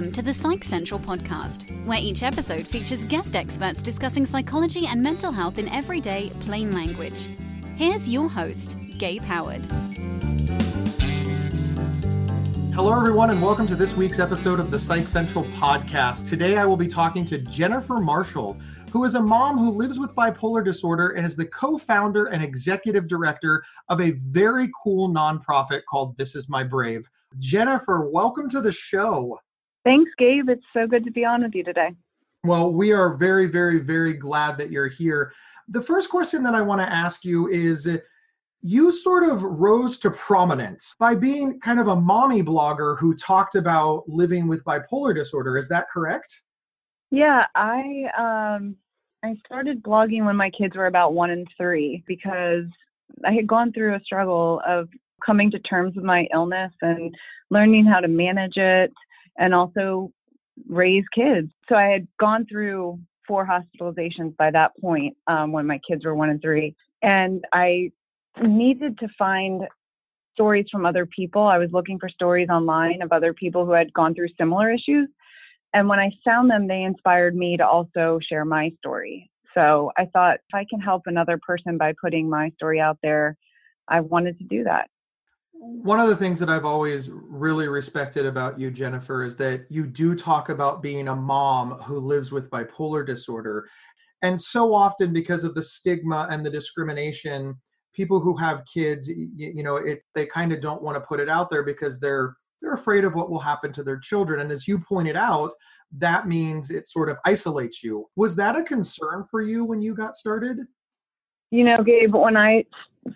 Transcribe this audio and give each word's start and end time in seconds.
Welcome 0.00 0.14
to 0.14 0.22
the 0.22 0.32
Psych 0.32 0.64
Central 0.64 0.98
podcast, 0.98 1.68
where 1.84 1.98
each 2.00 2.22
episode 2.22 2.66
features 2.66 3.04
guest 3.04 3.36
experts 3.36 3.82
discussing 3.82 4.24
psychology 4.24 4.86
and 4.86 5.02
mental 5.02 5.30
health 5.30 5.58
in 5.58 5.68
everyday, 5.68 6.30
plain 6.40 6.72
language. 6.72 7.28
Here's 7.76 8.08
your 8.08 8.26
host, 8.26 8.78
Gabe 8.96 9.20
Howard. 9.20 9.66
Hello, 12.72 12.96
everyone, 12.96 13.28
and 13.28 13.42
welcome 13.42 13.66
to 13.66 13.76
this 13.76 13.94
week's 13.94 14.18
episode 14.18 14.58
of 14.58 14.70
the 14.70 14.78
Psych 14.78 15.06
Central 15.06 15.44
podcast. 15.44 16.26
Today, 16.26 16.56
I 16.56 16.64
will 16.64 16.78
be 16.78 16.88
talking 16.88 17.26
to 17.26 17.36
Jennifer 17.36 17.98
Marshall, 17.98 18.58
who 18.90 19.04
is 19.04 19.16
a 19.16 19.20
mom 19.20 19.58
who 19.58 19.70
lives 19.70 19.98
with 19.98 20.14
bipolar 20.14 20.64
disorder 20.64 21.10
and 21.10 21.26
is 21.26 21.36
the 21.36 21.44
co 21.44 21.76
founder 21.76 22.28
and 22.28 22.42
executive 22.42 23.06
director 23.06 23.62
of 23.90 24.00
a 24.00 24.12
very 24.12 24.70
cool 24.82 25.10
nonprofit 25.10 25.82
called 25.86 26.16
This 26.16 26.34
Is 26.34 26.48
My 26.48 26.64
Brave. 26.64 27.06
Jennifer, 27.38 28.08
welcome 28.08 28.48
to 28.48 28.62
the 28.62 28.72
show. 28.72 29.38
Thanks, 29.84 30.10
Gabe. 30.18 30.48
It's 30.48 30.64
so 30.72 30.86
good 30.86 31.04
to 31.04 31.10
be 31.10 31.24
on 31.24 31.42
with 31.42 31.54
you 31.54 31.64
today. 31.64 31.90
Well, 32.44 32.72
we 32.72 32.92
are 32.92 33.14
very, 33.14 33.46
very, 33.46 33.80
very 33.80 34.14
glad 34.14 34.58
that 34.58 34.70
you're 34.70 34.88
here. 34.88 35.32
The 35.68 35.82
first 35.82 36.10
question 36.10 36.42
that 36.42 36.54
I 36.54 36.60
want 36.60 36.80
to 36.80 36.90
ask 36.90 37.24
you 37.24 37.48
is 37.48 37.88
you 38.62 38.92
sort 38.92 39.22
of 39.24 39.42
rose 39.42 39.98
to 39.98 40.10
prominence 40.10 40.94
by 40.98 41.14
being 41.14 41.60
kind 41.60 41.80
of 41.80 41.88
a 41.88 41.96
mommy 41.96 42.42
blogger 42.42 42.98
who 42.98 43.14
talked 43.14 43.54
about 43.54 44.06
living 44.06 44.48
with 44.48 44.64
bipolar 44.64 45.14
disorder. 45.14 45.56
Is 45.56 45.68
that 45.68 45.88
correct? 45.88 46.42
Yeah, 47.10 47.46
I 47.54 48.04
um 48.16 48.76
I 49.22 49.34
started 49.44 49.82
blogging 49.82 50.24
when 50.24 50.36
my 50.36 50.50
kids 50.50 50.76
were 50.76 50.86
about 50.86 51.12
1 51.12 51.30
and 51.30 51.48
3 51.56 52.04
because 52.06 52.64
I 53.24 53.32
had 53.32 53.46
gone 53.46 53.72
through 53.72 53.94
a 53.94 54.00
struggle 54.00 54.62
of 54.66 54.88
coming 55.24 55.50
to 55.50 55.58
terms 55.58 55.94
with 55.94 56.04
my 56.04 56.26
illness 56.32 56.72
and 56.80 57.14
learning 57.50 57.84
how 57.84 58.00
to 58.00 58.08
manage 58.08 58.56
it 58.56 58.92
and 59.38 59.54
also 59.54 60.12
raise 60.68 61.04
kids. 61.14 61.50
So 61.68 61.76
I 61.76 61.86
had 61.86 62.06
gone 62.18 62.46
through 62.46 62.98
four 63.26 63.46
hospitalizations 63.46 64.36
by 64.36 64.50
that 64.50 64.72
point 64.80 65.16
um, 65.26 65.52
when 65.52 65.66
my 65.66 65.80
kids 65.88 66.04
were 66.04 66.14
one 66.14 66.30
and 66.30 66.40
three. 66.40 66.74
And 67.02 67.44
I 67.52 67.90
needed 68.42 68.98
to 68.98 69.08
find 69.18 69.62
stories 70.34 70.66
from 70.70 70.86
other 70.86 71.06
people. 71.06 71.42
I 71.42 71.58
was 71.58 71.70
looking 71.72 71.98
for 71.98 72.08
stories 72.08 72.48
online 72.48 73.02
of 73.02 73.12
other 73.12 73.32
people 73.32 73.64
who 73.64 73.72
had 73.72 73.92
gone 73.92 74.14
through 74.14 74.28
similar 74.38 74.70
issues. 74.72 75.08
And 75.72 75.88
when 75.88 76.00
I 76.00 76.10
found 76.24 76.50
them, 76.50 76.66
they 76.66 76.82
inspired 76.82 77.36
me 77.36 77.56
to 77.56 77.66
also 77.66 78.18
share 78.28 78.44
my 78.44 78.72
story. 78.78 79.30
So 79.54 79.92
I 79.96 80.06
thought 80.06 80.36
if 80.36 80.54
I 80.54 80.64
can 80.68 80.80
help 80.80 81.02
another 81.06 81.38
person 81.38 81.76
by 81.78 81.94
putting 82.00 82.28
my 82.28 82.50
story 82.50 82.80
out 82.80 82.98
there, 83.02 83.36
I 83.88 84.00
wanted 84.00 84.38
to 84.38 84.44
do 84.44 84.64
that 84.64 84.88
one 85.60 86.00
of 86.00 86.08
the 86.08 86.16
things 86.16 86.40
that 86.40 86.48
I've 86.48 86.64
always 86.64 87.10
really 87.10 87.68
respected 87.68 88.24
about 88.24 88.58
you, 88.58 88.70
Jennifer, 88.70 89.22
is 89.22 89.36
that 89.36 89.66
you 89.68 89.86
do 89.86 90.14
talk 90.14 90.48
about 90.48 90.80
being 90.80 91.08
a 91.08 91.14
mom 91.14 91.72
who 91.82 91.98
lives 91.98 92.32
with 92.32 92.48
bipolar 92.48 93.06
disorder. 93.06 93.68
And 94.22 94.40
so 94.40 94.72
often, 94.72 95.12
because 95.12 95.44
of 95.44 95.54
the 95.54 95.62
stigma 95.62 96.28
and 96.30 96.44
the 96.44 96.50
discrimination, 96.50 97.56
people 97.92 98.20
who 98.20 98.38
have 98.38 98.64
kids, 98.64 99.06
you, 99.08 99.28
you 99.36 99.62
know, 99.62 99.76
it 99.76 100.02
they 100.14 100.24
kind 100.24 100.52
of 100.52 100.62
don't 100.62 100.82
want 100.82 100.96
to 100.96 101.06
put 101.06 101.20
it 101.20 101.28
out 101.28 101.50
there 101.50 101.62
because 101.62 102.00
they're 102.00 102.36
they're 102.62 102.74
afraid 102.74 103.04
of 103.04 103.14
what 103.14 103.30
will 103.30 103.38
happen 103.38 103.70
to 103.74 103.82
their 103.82 103.98
children. 103.98 104.40
And 104.40 104.50
as 104.50 104.66
you 104.66 104.78
pointed 104.78 105.16
out, 105.16 105.52
that 105.98 106.26
means 106.26 106.70
it 106.70 106.88
sort 106.88 107.10
of 107.10 107.18
isolates 107.26 107.82
you. 107.82 108.08
Was 108.16 108.34
that 108.36 108.56
a 108.56 108.62
concern 108.62 109.26
for 109.30 109.42
you 109.42 109.64
when 109.66 109.82
you 109.82 109.94
got 109.94 110.14
started? 110.16 110.58
You 111.50 111.64
know, 111.64 111.82
Gabe, 111.82 112.14
when 112.14 112.36
I 112.36 112.64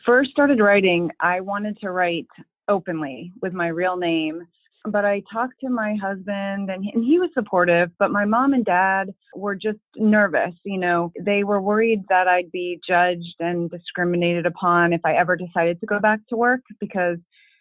first 0.04 0.30
started 0.30 0.60
writing, 0.60 1.10
I 1.20 1.40
wanted 1.40 1.78
to 1.80 1.90
write 1.90 2.28
openly 2.68 3.32
with 3.42 3.52
my 3.52 3.68
real 3.68 3.96
name. 3.96 4.46
But 4.86 5.06
I 5.06 5.22
talked 5.32 5.60
to 5.60 5.70
my 5.70 5.96
husband 5.96 6.70
and 6.70 6.84
he, 6.84 6.92
and 6.94 7.02
he 7.02 7.18
was 7.18 7.30
supportive, 7.32 7.90
but 7.98 8.10
my 8.10 8.26
mom 8.26 8.52
and 8.52 8.66
dad 8.66 9.14
were 9.34 9.54
just 9.54 9.78
nervous. 9.96 10.52
You 10.64 10.76
know, 10.78 11.10
they 11.18 11.42
were 11.42 11.60
worried 11.62 12.02
that 12.10 12.28
I'd 12.28 12.52
be 12.52 12.80
judged 12.86 13.36
and 13.40 13.70
discriminated 13.70 14.44
upon 14.44 14.92
if 14.92 15.00
I 15.02 15.14
ever 15.14 15.36
decided 15.36 15.80
to 15.80 15.86
go 15.86 16.00
back 16.00 16.20
to 16.28 16.36
work 16.36 16.60
because 16.80 17.16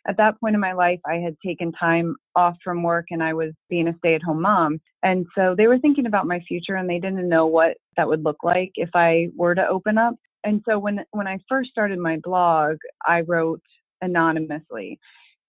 at 0.06 0.18
that 0.18 0.38
point 0.42 0.54
in 0.54 0.60
my 0.60 0.74
life, 0.74 1.00
I 1.06 1.16
had 1.16 1.38
taken 1.46 1.72
time 1.72 2.18
off 2.36 2.58
from 2.62 2.84
work 2.84 3.06
and 3.10 3.24
I 3.24 3.34
was 3.34 3.54
being 3.70 3.88
a 3.88 3.96
stay 4.00 4.16
at 4.16 4.22
home 4.22 4.42
mom. 4.42 4.82
And 5.02 5.26
so 5.34 5.56
they 5.58 5.68
were 5.68 5.80
thinking 5.80 6.08
about 6.08 6.28
my 6.28 6.42
future 6.42 6.76
and 6.76 6.90
they 6.90 7.00
didn't 7.00 7.30
know 7.30 7.46
what 7.46 7.78
that 7.96 8.08
would 8.10 8.26
look 8.26 8.44
like 8.44 8.72
if 8.76 8.90
I 8.94 9.30
were 9.34 9.56
to 9.56 9.66
open 9.66 9.98
up 9.98 10.16
and 10.44 10.62
so 10.68 10.80
when 10.80 11.04
when 11.12 11.28
I 11.28 11.40
first 11.48 11.70
started 11.70 12.00
my 12.00 12.18
blog, 12.24 12.78
I 13.06 13.22
wrote 13.22 13.62
anonymously, 14.02 15.00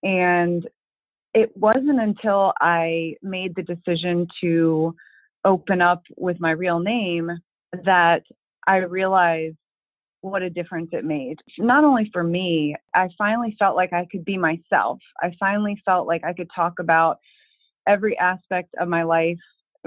and 0.03 0.67
it 1.33 1.55
wasn't 1.57 1.99
until 1.99 2.53
I 2.61 3.15
made 3.21 3.53
the 3.55 3.63
decision 3.63 4.27
to 4.41 4.95
open 5.43 5.81
up 5.81 6.01
with 6.17 6.39
my 6.39 6.51
real 6.51 6.79
name 6.79 7.29
that 7.83 8.23
I 8.67 8.77
realized 8.77 9.57
what 10.21 10.41
a 10.41 10.49
difference 10.49 10.89
it 10.91 11.05
made. 11.05 11.37
Not 11.59 11.83
only 11.83 12.09
for 12.11 12.23
me, 12.23 12.75
I 12.95 13.09
finally 13.17 13.55
felt 13.59 13.75
like 13.75 13.93
I 13.93 14.07
could 14.11 14.25
be 14.25 14.37
myself. 14.37 14.97
I 15.21 15.31
finally 15.39 15.79
felt 15.85 16.07
like 16.07 16.23
I 16.23 16.33
could 16.33 16.49
talk 16.55 16.79
about 16.79 17.19
every 17.85 18.17
aspect 18.17 18.73
of 18.79 18.87
my 18.87 19.03
life 19.03 19.37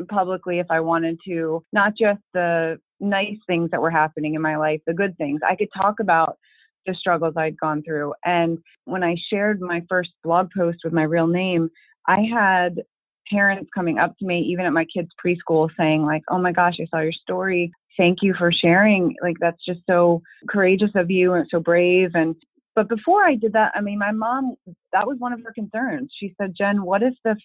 publicly 0.09 0.61
if 0.61 0.67
I 0.71 0.79
wanted 0.81 1.19
to, 1.27 1.65
not 1.73 1.95
just 1.99 2.21
the 2.35 2.79
nice 3.01 3.37
things 3.47 3.71
that 3.71 3.81
were 3.81 3.91
happening 3.91 4.35
in 4.35 4.43
my 4.43 4.57
life, 4.57 4.81
the 4.87 4.95
good 4.95 5.17
things. 5.17 5.41
I 5.49 5.57
could 5.57 5.69
talk 5.77 6.01
about 6.01 6.39
the 6.87 6.95
struggles 6.95 7.35
I'd 7.37 7.59
gone 7.59 7.83
through. 7.83 8.15
And 8.25 8.59
when 8.85 9.05
I 9.05 9.17
shared 9.31 9.61
my 9.61 9.83
first 9.89 10.11
blog 10.25 10.51
post 10.57 10.79
with 10.85 10.93
my 10.93 11.03
real 11.03 11.27
name, 11.27 11.71
I 12.07 12.23
had 12.33 12.83
parents 13.31 13.71
coming 13.75 13.99
up 13.99 14.17
to 14.19 14.27
me, 14.27 14.41
even 14.41 14.65
at 14.65 14.73
my 14.73 14.87
kids' 14.87 15.11
preschool, 15.25 15.69
saying, 15.79 16.05
like, 16.05 16.23
oh 16.31 16.39
my 16.39 16.53
gosh, 16.53 16.77
I 16.81 16.87
saw 16.87 17.01
your 17.01 17.13
story. 17.13 17.71
Thank 17.97 18.19
you 18.23 18.35
for 18.39 18.51
sharing. 18.51 19.15
Like, 19.23 19.37
that's 19.41 19.63
just 19.65 19.81
so 19.89 20.23
courageous 20.49 20.91
of 20.95 21.11
you 21.11 21.35
and 21.35 21.47
so 21.51 21.61
brave. 21.61 22.11
And 22.15 22.35
but 22.75 22.89
before 22.89 23.25
I 23.25 23.35
did 23.35 23.53
that, 23.55 23.73
I 23.75 23.81
mean, 23.81 23.99
my 23.99 24.13
mom, 24.13 24.55
that 24.93 25.07
was 25.07 25.19
one 25.19 25.33
of 25.33 25.43
her 25.45 25.53
concerns. 25.53 26.13
She 26.19 26.35
said, 26.41 26.55
Jen, 26.57 26.85
what 26.85 27.03
if 27.03 27.15
the 27.25 27.37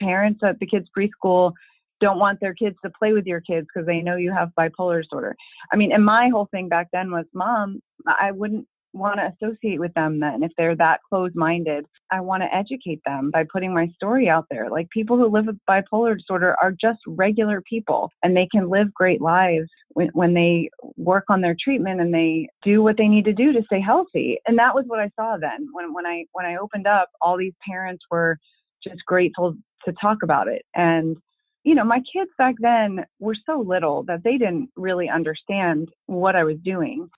parents 0.00 0.40
at 0.42 0.58
the 0.58 0.66
kids' 0.66 0.88
preschool 0.96 1.52
don't 2.00 2.18
want 2.18 2.40
their 2.40 2.54
kids 2.54 2.76
to 2.84 2.90
play 2.90 3.12
with 3.12 3.26
your 3.26 3.40
kids 3.40 3.66
because 3.72 3.86
they 3.86 4.00
know 4.00 4.16
you 4.16 4.32
have 4.32 4.50
bipolar 4.58 5.02
disorder. 5.02 5.36
I 5.72 5.76
mean, 5.76 5.92
and 5.92 6.04
my 6.04 6.28
whole 6.28 6.48
thing 6.50 6.68
back 6.68 6.88
then 6.92 7.10
was, 7.10 7.26
Mom, 7.34 7.80
I 8.06 8.32
wouldn't 8.32 8.66
want 8.92 9.20
to 9.20 9.46
associate 9.46 9.78
with 9.78 9.94
them 9.94 10.20
then 10.20 10.42
if 10.42 10.50
they're 10.56 10.76
that 10.76 11.00
closed 11.08 11.34
minded. 11.36 11.84
I 12.10 12.20
want 12.20 12.42
to 12.42 12.54
educate 12.54 13.00
them 13.06 13.30
by 13.30 13.44
putting 13.50 13.72
my 13.72 13.88
story 13.94 14.28
out 14.28 14.46
there. 14.50 14.68
Like 14.68 14.90
people 14.90 15.16
who 15.16 15.28
live 15.28 15.46
with 15.46 15.58
bipolar 15.68 16.16
disorder 16.16 16.56
are 16.60 16.72
just 16.72 16.98
regular 17.06 17.62
people 17.62 18.10
and 18.22 18.36
they 18.36 18.48
can 18.50 18.68
live 18.68 18.92
great 18.92 19.20
lives 19.20 19.68
when, 19.90 20.08
when 20.08 20.34
they 20.34 20.70
work 20.96 21.24
on 21.28 21.40
their 21.40 21.56
treatment 21.62 22.00
and 22.00 22.12
they 22.12 22.48
do 22.62 22.82
what 22.82 22.96
they 22.96 23.08
need 23.08 23.24
to 23.26 23.32
do 23.32 23.52
to 23.52 23.62
stay 23.64 23.80
healthy. 23.80 24.38
And 24.46 24.58
that 24.58 24.74
was 24.74 24.84
what 24.86 24.98
I 24.98 25.10
saw 25.14 25.36
then 25.36 25.68
when, 25.72 25.94
when 25.94 26.06
I 26.06 26.24
when 26.32 26.46
I 26.46 26.56
opened 26.56 26.86
up, 26.86 27.10
all 27.20 27.36
these 27.36 27.54
parents 27.66 28.04
were 28.10 28.38
just 28.82 29.04
grateful 29.06 29.54
to 29.84 29.92
talk 30.00 30.18
about 30.22 30.48
it. 30.48 30.62
And 30.74 31.16
you 31.64 31.74
know, 31.74 31.84
my 31.84 32.00
kids 32.12 32.30
back 32.38 32.54
then 32.58 33.04
were 33.18 33.36
so 33.46 33.60
little 33.60 34.02
that 34.04 34.22
they 34.24 34.38
didn't 34.38 34.70
really 34.76 35.08
understand 35.08 35.88
what 36.06 36.36
I 36.36 36.44
was 36.44 36.56
doing. 36.64 37.08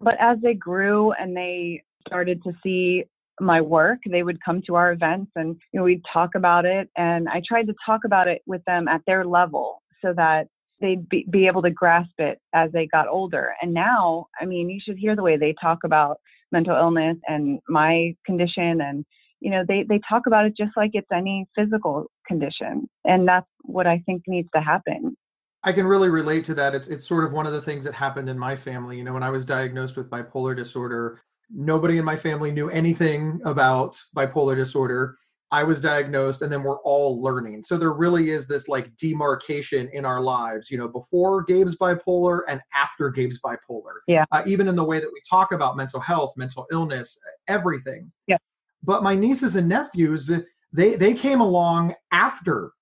But 0.00 0.14
as 0.20 0.38
they 0.42 0.54
grew 0.54 1.12
and 1.12 1.36
they 1.36 1.82
started 2.06 2.42
to 2.44 2.52
see 2.62 3.04
my 3.40 3.60
work, 3.60 3.98
they 4.08 4.22
would 4.22 4.42
come 4.42 4.62
to 4.66 4.74
our 4.74 4.92
events 4.92 5.30
and 5.36 5.56
you 5.72 5.80
know, 5.80 5.84
we'd 5.84 6.02
talk 6.12 6.30
about 6.34 6.64
it. 6.64 6.88
And 6.96 7.28
I 7.28 7.42
tried 7.46 7.66
to 7.66 7.74
talk 7.84 8.00
about 8.04 8.28
it 8.28 8.42
with 8.46 8.64
them 8.64 8.88
at 8.88 9.02
their 9.06 9.24
level 9.24 9.82
so 10.02 10.12
that 10.16 10.48
they'd 10.80 11.08
be, 11.08 11.26
be 11.30 11.46
able 11.46 11.62
to 11.62 11.70
grasp 11.70 12.12
it 12.18 12.38
as 12.54 12.70
they 12.72 12.86
got 12.86 13.08
older. 13.08 13.54
And 13.60 13.74
now, 13.74 14.26
I 14.40 14.44
mean, 14.44 14.70
you 14.70 14.80
should 14.82 14.96
hear 14.96 15.16
the 15.16 15.22
way 15.22 15.36
they 15.36 15.54
talk 15.60 15.78
about 15.84 16.18
mental 16.52 16.76
illness 16.76 17.16
and 17.26 17.60
my 17.68 18.14
condition 18.24 18.80
and 18.80 19.04
you 19.40 19.50
know 19.50 19.64
they 19.66 19.84
they 19.88 20.00
talk 20.08 20.26
about 20.26 20.46
it 20.46 20.56
just 20.56 20.76
like 20.76 20.90
it's 20.94 21.08
any 21.12 21.46
physical 21.54 22.06
condition 22.26 22.88
and 23.04 23.28
that's 23.28 23.46
what 23.68 23.86
i 23.86 24.02
think 24.06 24.22
needs 24.26 24.48
to 24.54 24.60
happen. 24.60 25.16
I 25.64 25.72
can 25.72 25.86
really 25.86 26.08
relate 26.08 26.44
to 26.44 26.54
that. 26.54 26.74
It's 26.74 26.88
it's 26.88 27.06
sort 27.06 27.24
of 27.24 27.32
one 27.32 27.46
of 27.46 27.52
the 27.52 27.60
things 27.60 27.84
that 27.84 27.92
happened 27.92 28.28
in 28.28 28.38
my 28.38 28.54
family 28.54 28.96
you 28.96 29.04
know 29.04 29.12
when 29.12 29.22
i 29.22 29.30
was 29.30 29.44
diagnosed 29.44 29.96
with 29.96 30.08
bipolar 30.08 30.56
disorder 30.56 31.20
nobody 31.50 31.98
in 31.98 32.04
my 32.04 32.16
family 32.16 32.50
knew 32.50 32.68
anything 32.68 33.40
about 33.44 34.00
bipolar 34.16 34.56
disorder. 34.56 35.16
I 35.50 35.64
was 35.64 35.80
diagnosed 35.80 36.42
and 36.42 36.52
then 36.52 36.62
we're 36.62 36.80
all 36.80 37.22
learning. 37.22 37.62
So 37.62 37.78
there 37.78 37.92
really 37.92 38.30
is 38.30 38.46
this 38.46 38.68
like 38.68 38.94
demarcation 38.96 39.88
in 39.94 40.04
our 40.04 40.20
lives 40.20 40.70
you 40.70 40.76
know 40.76 40.88
before 40.88 41.42
gabe's 41.44 41.76
bipolar 41.76 42.40
and 42.48 42.60
after 42.74 43.10
gabe's 43.10 43.40
bipolar. 43.40 44.00
Yeah. 44.06 44.24
Uh, 44.30 44.42
even 44.46 44.68
in 44.68 44.76
the 44.76 44.84
way 44.84 45.00
that 45.00 45.10
we 45.12 45.20
talk 45.28 45.52
about 45.52 45.76
mental 45.76 46.00
health 46.00 46.34
mental 46.36 46.66
illness 46.70 47.18
everything. 47.46 48.12
Yeah. 48.26 48.36
But 48.82 49.02
my 49.02 49.14
nieces 49.14 49.56
and 49.56 49.68
nephews, 49.68 50.30
they 50.72 50.96
they 50.96 51.14
came 51.14 51.40
along 51.40 51.94
after 52.12 52.72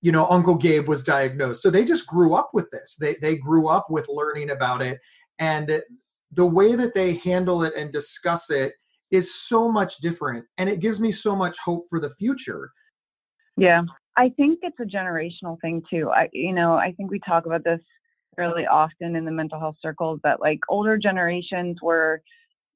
you 0.00 0.12
know 0.12 0.26
uncle 0.28 0.54
gabe 0.54 0.88
was 0.88 1.02
diagnosed. 1.02 1.62
So 1.62 1.70
they 1.70 1.84
just 1.84 2.06
grew 2.06 2.34
up 2.34 2.50
with 2.52 2.70
this. 2.70 2.96
They 2.96 3.16
they 3.16 3.36
grew 3.36 3.68
up 3.68 3.90
with 3.90 4.08
learning 4.08 4.50
about 4.50 4.82
it. 4.82 4.98
And 5.38 5.82
the 6.32 6.46
way 6.46 6.74
that 6.74 6.94
they 6.94 7.14
handle 7.14 7.62
it 7.62 7.72
and 7.76 7.92
discuss 7.92 8.50
it 8.50 8.72
is 9.10 9.34
so 9.34 9.70
much 9.70 9.98
different. 9.98 10.44
And 10.58 10.68
it 10.68 10.80
gives 10.80 11.00
me 11.00 11.12
so 11.12 11.34
much 11.34 11.58
hope 11.58 11.84
for 11.88 12.00
the 12.00 12.10
future. 12.10 12.70
Yeah. 13.56 13.82
I 14.16 14.30
think 14.30 14.58
it's 14.62 14.78
a 14.80 14.84
generational 14.84 15.58
thing 15.60 15.82
too. 15.88 16.10
I, 16.10 16.28
you 16.32 16.52
know, 16.52 16.74
I 16.74 16.92
think 16.92 17.10
we 17.10 17.20
talk 17.20 17.46
about 17.46 17.64
this 17.64 17.80
really 18.36 18.66
often 18.66 19.16
in 19.16 19.24
the 19.24 19.30
mental 19.30 19.58
health 19.58 19.76
circles 19.80 20.20
that 20.24 20.40
like 20.40 20.58
older 20.68 20.98
generations 20.98 21.78
were 21.82 22.20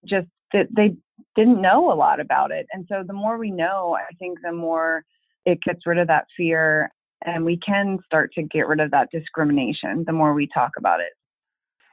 just 0.07 0.29
that 0.53 0.69
they 0.75 0.95
didn't 1.37 1.61
know 1.61 1.93
a 1.93 1.95
lot 1.95 2.21
about 2.21 2.51
it. 2.51 2.67
And 2.73 2.87
so 2.89 3.03
the 3.07 3.13
more 3.13 3.39
we 3.39 3.51
know, 3.51 3.97
I 3.97 4.13
think 4.19 4.39
the 4.43 4.53
more 4.53 5.05
it 5.45 5.59
gets 5.63 5.87
rid 5.87 5.99
of 5.99 6.09
that 6.09 6.27
fear 6.37 6.91
and 7.25 7.45
we 7.45 7.57
can 7.59 7.99
start 8.05 8.33
to 8.35 8.43
get 8.43 8.67
rid 8.67 8.81
of 8.81 8.91
that 8.91 9.11
discrimination 9.11 10.05
the 10.07 10.13
more 10.13 10.35
we 10.35 10.47
talk 10.47 10.73
about 10.79 11.01
it. 11.01 11.13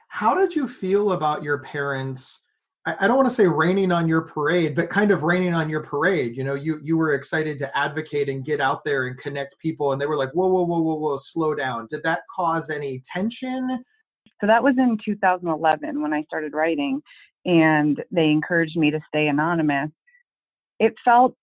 How 0.08 0.34
did 0.34 0.56
you 0.56 0.68
feel 0.68 1.12
about 1.12 1.42
your 1.42 1.58
parents? 1.58 2.42
I 2.86 3.06
don't 3.06 3.16
want 3.16 3.28
to 3.28 3.34
say 3.34 3.46
raining 3.46 3.92
on 3.92 4.08
your 4.08 4.22
parade, 4.22 4.74
but 4.74 4.88
kind 4.88 5.10
of 5.10 5.22
raining 5.22 5.54
on 5.54 5.68
your 5.68 5.82
parade. 5.82 6.34
You 6.34 6.44
know, 6.44 6.54
you 6.54 6.80
you 6.82 6.96
were 6.96 7.12
excited 7.12 7.58
to 7.58 7.78
advocate 7.78 8.28
and 8.28 8.44
get 8.44 8.60
out 8.60 8.84
there 8.84 9.06
and 9.06 9.18
connect 9.18 9.58
people, 9.58 9.92
and 9.92 10.00
they 10.00 10.06
were 10.06 10.16
like, 10.16 10.30
"Whoa, 10.32 10.48
whoa, 10.48 10.64
whoa, 10.64 10.80
whoa, 10.80 10.94
whoa, 10.94 11.16
slow 11.18 11.54
down." 11.54 11.86
Did 11.90 12.02
that 12.04 12.22
cause 12.34 12.70
any 12.70 13.02
tension? 13.04 13.84
So 14.40 14.46
that 14.46 14.62
was 14.62 14.76
in 14.78 14.96
2011 15.04 16.00
when 16.00 16.14
I 16.14 16.22
started 16.22 16.54
writing, 16.54 17.02
and 17.44 18.02
they 18.10 18.30
encouraged 18.30 18.78
me 18.78 18.90
to 18.90 19.00
stay 19.06 19.28
anonymous. 19.28 19.90
It 20.78 20.94
felt 21.04 21.36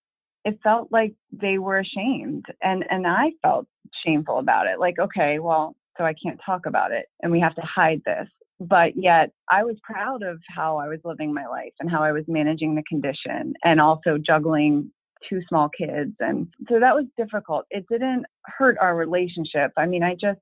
it 0.48 0.60
felt 0.64 0.92
like 0.92 1.14
they 1.32 1.58
were 1.58 1.80
ashamed, 1.80 2.46
and 2.62 2.84
and 2.90 3.06
I 3.06 3.32
felt 3.42 3.68
shameful 4.06 4.40
about 4.40 4.68
it. 4.68 4.80
Like, 4.80 5.00
okay, 5.00 5.40
well, 5.40 5.76
so 5.98 6.04
I 6.04 6.14
can't 6.14 6.40
talk 6.46 6.66
about 6.66 6.92
it, 6.92 7.06
and 7.22 7.32
we 7.32 7.40
have 7.40 7.56
to 7.56 7.62
hide 7.62 8.02
this 8.06 8.28
but 8.60 8.94
yet 8.96 9.32
I 9.50 9.64
was 9.64 9.76
proud 9.84 10.24
of 10.24 10.40
how 10.56 10.78
I 10.78 10.88
was 10.88 11.00
living 11.04 11.34
my 11.34 11.48
life 11.48 11.74
and 11.80 11.90
how 11.90 12.02
I 12.02 12.12
was 12.12 12.24
managing 12.28 12.76
the 12.76 12.84
condition 12.90 13.54
and 13.64 13.80
also 13.80 14.18
juggling 14.18 14.92
two 15.28 15.42
small 15.48 15.70
kids. 15.70 16.14
And 16.20 16.48
so 16.70 16.80
that 16.80 16.96
was 16.96 17.06
difficult. 17.18 17.66
It 17.70 17.86
didn't 17.90 18.26
hurt 18.46 18.78
our 18.80 18.96
relationship. 18.96 19.72
I 19.78 19.86
mean, 19.86 20.04
I 20.04 20.14
just 20.14 20.40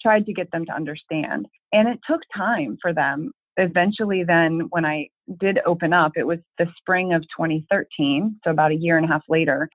tried 0.00 0.26
to 0.26 0.32
get 0.32 0.50
them 0.52 0.64
to 0.66 0.72
understand. 0.72 1.46
And 1.72 1.88
it 1.88 1.98
took 2.08 2.20
time 2.36 2.78
for 2.80 2.92
them. 2.92 3.32
Eventually, 3.56 4.22
then, 4.24 4.66
when 4.70 4.84
I 4.84 5.08
did 5.38 5.60
open 5.66 5.92
up, 5.92 6.12
it 6.16 6.26
was 6.26 6.38
the 6.58 6.66
spring 6.78 7.12
of 7.12 7.22
2013, 7.22 8.40
so 8.44 8.50
about 8.50 8.72
a 8.72 8.76
year 8.76 8.96
and 8.96 9.04
a 9.04 9.08
half 9.08 9.22
later. 9.28 9.68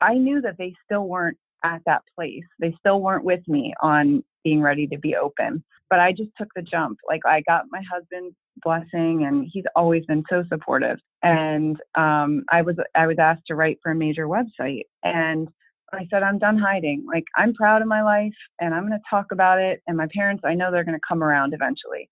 I 0.00 0.14
knew 0.14 0.40
that 0.42 0.58
they 0.58 0.74
still 0.84 1.08
weren't 1.08 1.38
at 1.64 1.80
that 1.86 2.02
place. 2.14 2.44
They 2.60 2.74
still 2.78 3.00
weren't 3.00 3.24
with 3.24 3.40
me 3.48 3.72
on 3.82 4.22
being 4.42 4.60
ready 4.60 4.86
to 4.88 4.98
be 4.98 5.16
open 5.16 5.64
but 5.94 6.00
I 6.00 6.10
just 6.10 6.30
took 6.36 6.48
the 6.56 6.62
jump. 6.62 6.98
Like 7.06 7.20
I 7.24 7.40
got 7.42 7.66
my 7.70 7.80
husband's 7.88 8.34
blessing, 8.64 9.26
and 9.26 9.48
he's 9.52 9.64
always 9.76 10.04
been 10.06 10.24
so 10.28 10.42
supportive. 10.48 10.98
And 11.22 11.76
um, 11.94 12.44
I 12.50 12.62
was 12.62 12.74
I 12.96 13.06
was 13.06 13.18
asked 13.20 13.46
to 13.46 13.54
write 13.54 13.78
for 13.80 13.92
a 13.92 13.94
major 13.94 14.26
website, 14.26 14.86
and 15.04 15.48
I 15.92 16.06
said 16.10 16.24
I'm 16.24 16.38
done 16.38 16.58
hiding. 16.58 17.04
Like 17.06 17.22
I'm 17.36 17.54
proud 17.54 17.80
of 17.80 17.86
my 17.86 18.02
life, 18.02 18.34
and 18.60 18.74
I'm 18.74 18.88
going 18.88 18.98
to 18.98 19.08
talk 19.08 19.26
about 19.30 19.60
it. 19.60 19.82
And 19.86 19.96
my 19.96 20.08
parents, 20.12 20.42
I 20.44 20.54
know 20.54 20.72
they're 20.72 20.82
going 20.82 20.98
to 20.98 21.06
come 21.08 21.22
around 21.22 21.54
eventually. 21.54 22.08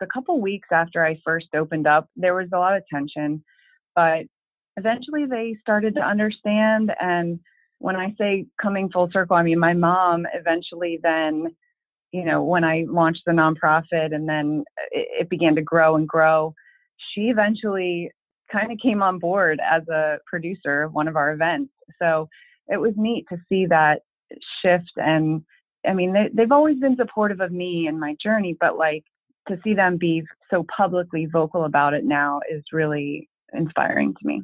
A 0.00 0.06
couple 0.06 0.40
weeks 0.40 0.68
after 0.72 1.04
I 1.04 1.20
first 1.24 1.48
opened 1.54 1.86
up, 1.86 2.08
there 2.16 2.34
was 2.34 2.48
a 2.52 2.58
lot 2.58 2.76
of 2.76 2.82
tension, 2.92 3.42
but 3.94 4.24
eventually 4.76 5.26
they 5.26 5.56
started 5.60 5.94
to 5.96 6.00
understand. 6.00 6.92
And 7.00 7.40
when 7.78 7.96
I 7.96 8.14
say 8.18 8.46
coming 8.60 8.90
full 8.90 9.10
circle, 9.12 9.36
I 9.36 9.42
mean 9.42 9.58
my 9.58 9.74
mom 9.74 10.26
eventually 10.34 10.98
then 11.02 11.54
you 12.12 12.24
know, 12.24 12.42
when 12.42 12.64
I 12.64 12.84
launched 12.88 13.22
the 13.26 13.32
nonprofit 13.32 14.14
and 14.14 14.28
then 14.28 14.64
it, 14.90 15.08
it 15.20 15.30
began 15.30 15.54
to 15.56 15.62
grow 15.62 15.96
and 15.96 16.08
grow, 16.08 16.54
she 17.12 17.22
eventually 17.22 18.10
kind 18.50 18.72
of 18.72 18.78
came 18.78 19.02
on 19.02 19.18
board 19.18 19.60
as 19.62 19.86
a 19.88 20.18
producer 20.26 20.84
of 20.84 20.94
one 20.94 21.06
of 21.06 21.16
our 21.16 21.32
events. 21.32 21.72
So 22.00 22.28
it 22.68 22.78
was 22.78 22.94
neat 22.96 23.26
to 23.28 23.36
see 23.48 23.66
that 23.66 24.02
shift. 24.62 24.90
And 24.96 25.42
I 25.86 25.92
mean, 25.92 26.12
they, 26.12 26.30
they've 26.32 26.52
always 26.52 26.78
been 26.78 26.96
supportive 26.96 27.40
of 27.40 27.52
me 27.52 27.86
and 27.88 28.00
my 28.00 28.16
journey, 28.22 28.56
but 28.58 28.78
like 28.78 29.04
to 29.48 29.58
see 29.64 29.74
them 29.74 29.96
be 29.96 30.22
so 30.50 30.64
publicly 30.74 31.26
vocal 31.26 31.64
about 31.64 31.94
it 31.94 32.04
now 32.04 32.40
is 32.50 32.62
really 32.72 33.28
inspiring 33.52 34.14
to 34.14 34.26
me. 34.26 34.42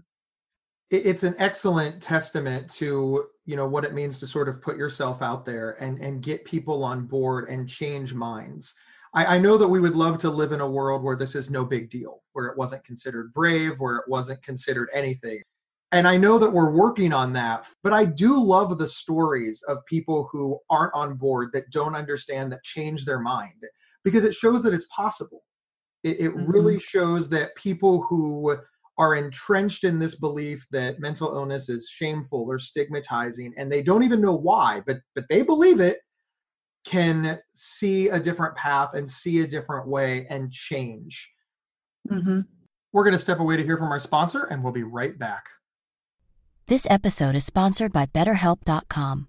It's 0.90 1.22
an 1.22 1.34
excellent 1.38 2.02
testament 2.02 2.70
to 2.74 3.26
you 3.46 3.56
know 3.56 3.66
what 3.66 3.84
it 3.84 3.94
means 3.94 4.18
to 4.18 4.26
sort 4.26 4.48
of 4.48 4.62
put 4.62 4.76
yourself 4.76 5.22
out 5.22 5.44
there 5.44 5.82
and 5.82 5.98
and 6.00 6.22
get 6.22 6.44
people 6.44 6.84
on 6.84 7.06
board 7.06 7.48
and 7.48 7.68
change 7.68 8.14
minds. 8.14 8.74
I, 9.12 9.36
I, 9.36 9.38
know 9.38 9.56
that 9.56 9.68
we 9.68 9.80
would 9.80 9.94
love 9.94 10.18
to 10.18 10.30
live 10.30 10.52
in 10.52 10.60
a 10.60 10.70
world 10.70 11.02
where 11.02 11.16
this 11.16 11.34
is 11.34 11.50
no 11.50 11.64
big 11.64 11.88
deal 11.88 12.22
where 12.32 12.46
it 12.46 12.58
wasn't 12.58 12.84
considered 12.84 13.32
brave 13.32 13.78
where 13.78 13.96
it 13.96 14.08
wasn't 14.08 14.42
considered 14.42 14.88
anything. 14.92 15.42
And 15.92 16.08
i 16.08 16.16
know 16.16 16.38
that 16.38 16.52
we're 16.52 16.72
working 16.72 17.12
on 17.12 17.32
that 17.34 17.66
but 17.82 17.92
i 17.92 18.04
do 18.04 18.40
love 18.40 18.78
the 18.78 18.88
stories 18.88 19.62
of 19.68 19.84
people 19.86 20.28
who 20.32 20.58
aren't 20.68 20.94
on 20.94 21.14
board 21.14 21.50
that 21.52 21.70
don't 21.70 21.94
understand 21.94 22.50
that 22.52 22.64
change 22.64 23.04
their 23.04 23.20
mind 23.20 23.64
because 24.04 24.24
it 24.24 24.34
shows 24.34 24.62
that 24.62 24.74
it's 24.74 24.86
possible 24.86 25.42
it, 26.04 26.20
it 26.20 26.28
mm-hmm. 26.30 26.50
really 26.50 26.78
shows 26.78 27.28
that 27.30 27.56
people 27.56 28.02
who 28.02 28.56
are 28.96 29.16
entrenched 29.16 29.82
in 29.82 29.98
this 29.98 30.14
belief 30.14 30.64
that 30.70 31.00
mental 31.00 31.34
illness 31.34 31.68
is 31.68 31.88
shameful 31.88 32.44
or 32.48 32.58
stigmatizing 32.58 33.52
and 33.56 33.72
they 33.72 33.82
don't 33.82 34.04
even 34.04 34.20
know 34.20 34.34
why 34.34 34.80
but 34.86 34.98
but 35.14 35.24
they 35.28 35.42
believe 35.42 35.80
it 35.80 35.98
can 36.84 37.40
see 37.54 38.08
a 38.08 38.20
different 38.20 38.54
path 38.56 38.94
and 38.94 39.08
see 39.08 39.40
a 39.40 39.46
different 39.46 39.88
way 39.88 40.26
and 40.28 40.52
change 40.52 41.32
mm-hmm. 42.10 42.40
we're 42.92 43.04
going 43.04 43.14
to 43.14 43.18
step 43.18 43.40
away 43.40 43.56
to 43.56 43.64
hear 43.64 43.78
from 43.78 43.90
our 43.90 43.98
sponsor 43.98 44.44
and 44.44 44.62
we'll 44.62 44.72
be 44.72 44.84
right 44.84 45.18
back 45.18 45.44
this 46.66 46.86
episode 46.88 47.34
is 47.34 47.44
sponsored 47.44 47.92
by 47.92 48.06
betterhelp.com 48.06 49.28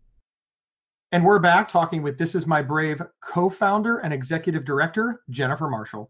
And 1.13 1.25
we're 1.25 1.39
back 1.39 1.67
talking 1.67 2.03
with 2.03 2.17
This 2.17 2.35
Is 2.35 2.47
My 2.47 2.61
Brave 2.61 3.01
co 3.19 3.49
founder 3.49 3.97
and 3.97 4.13
executive 4.13 4.63
director, 4.63 5.21
Jennifer 5.29 5.67
Marshall. 5.67 6.09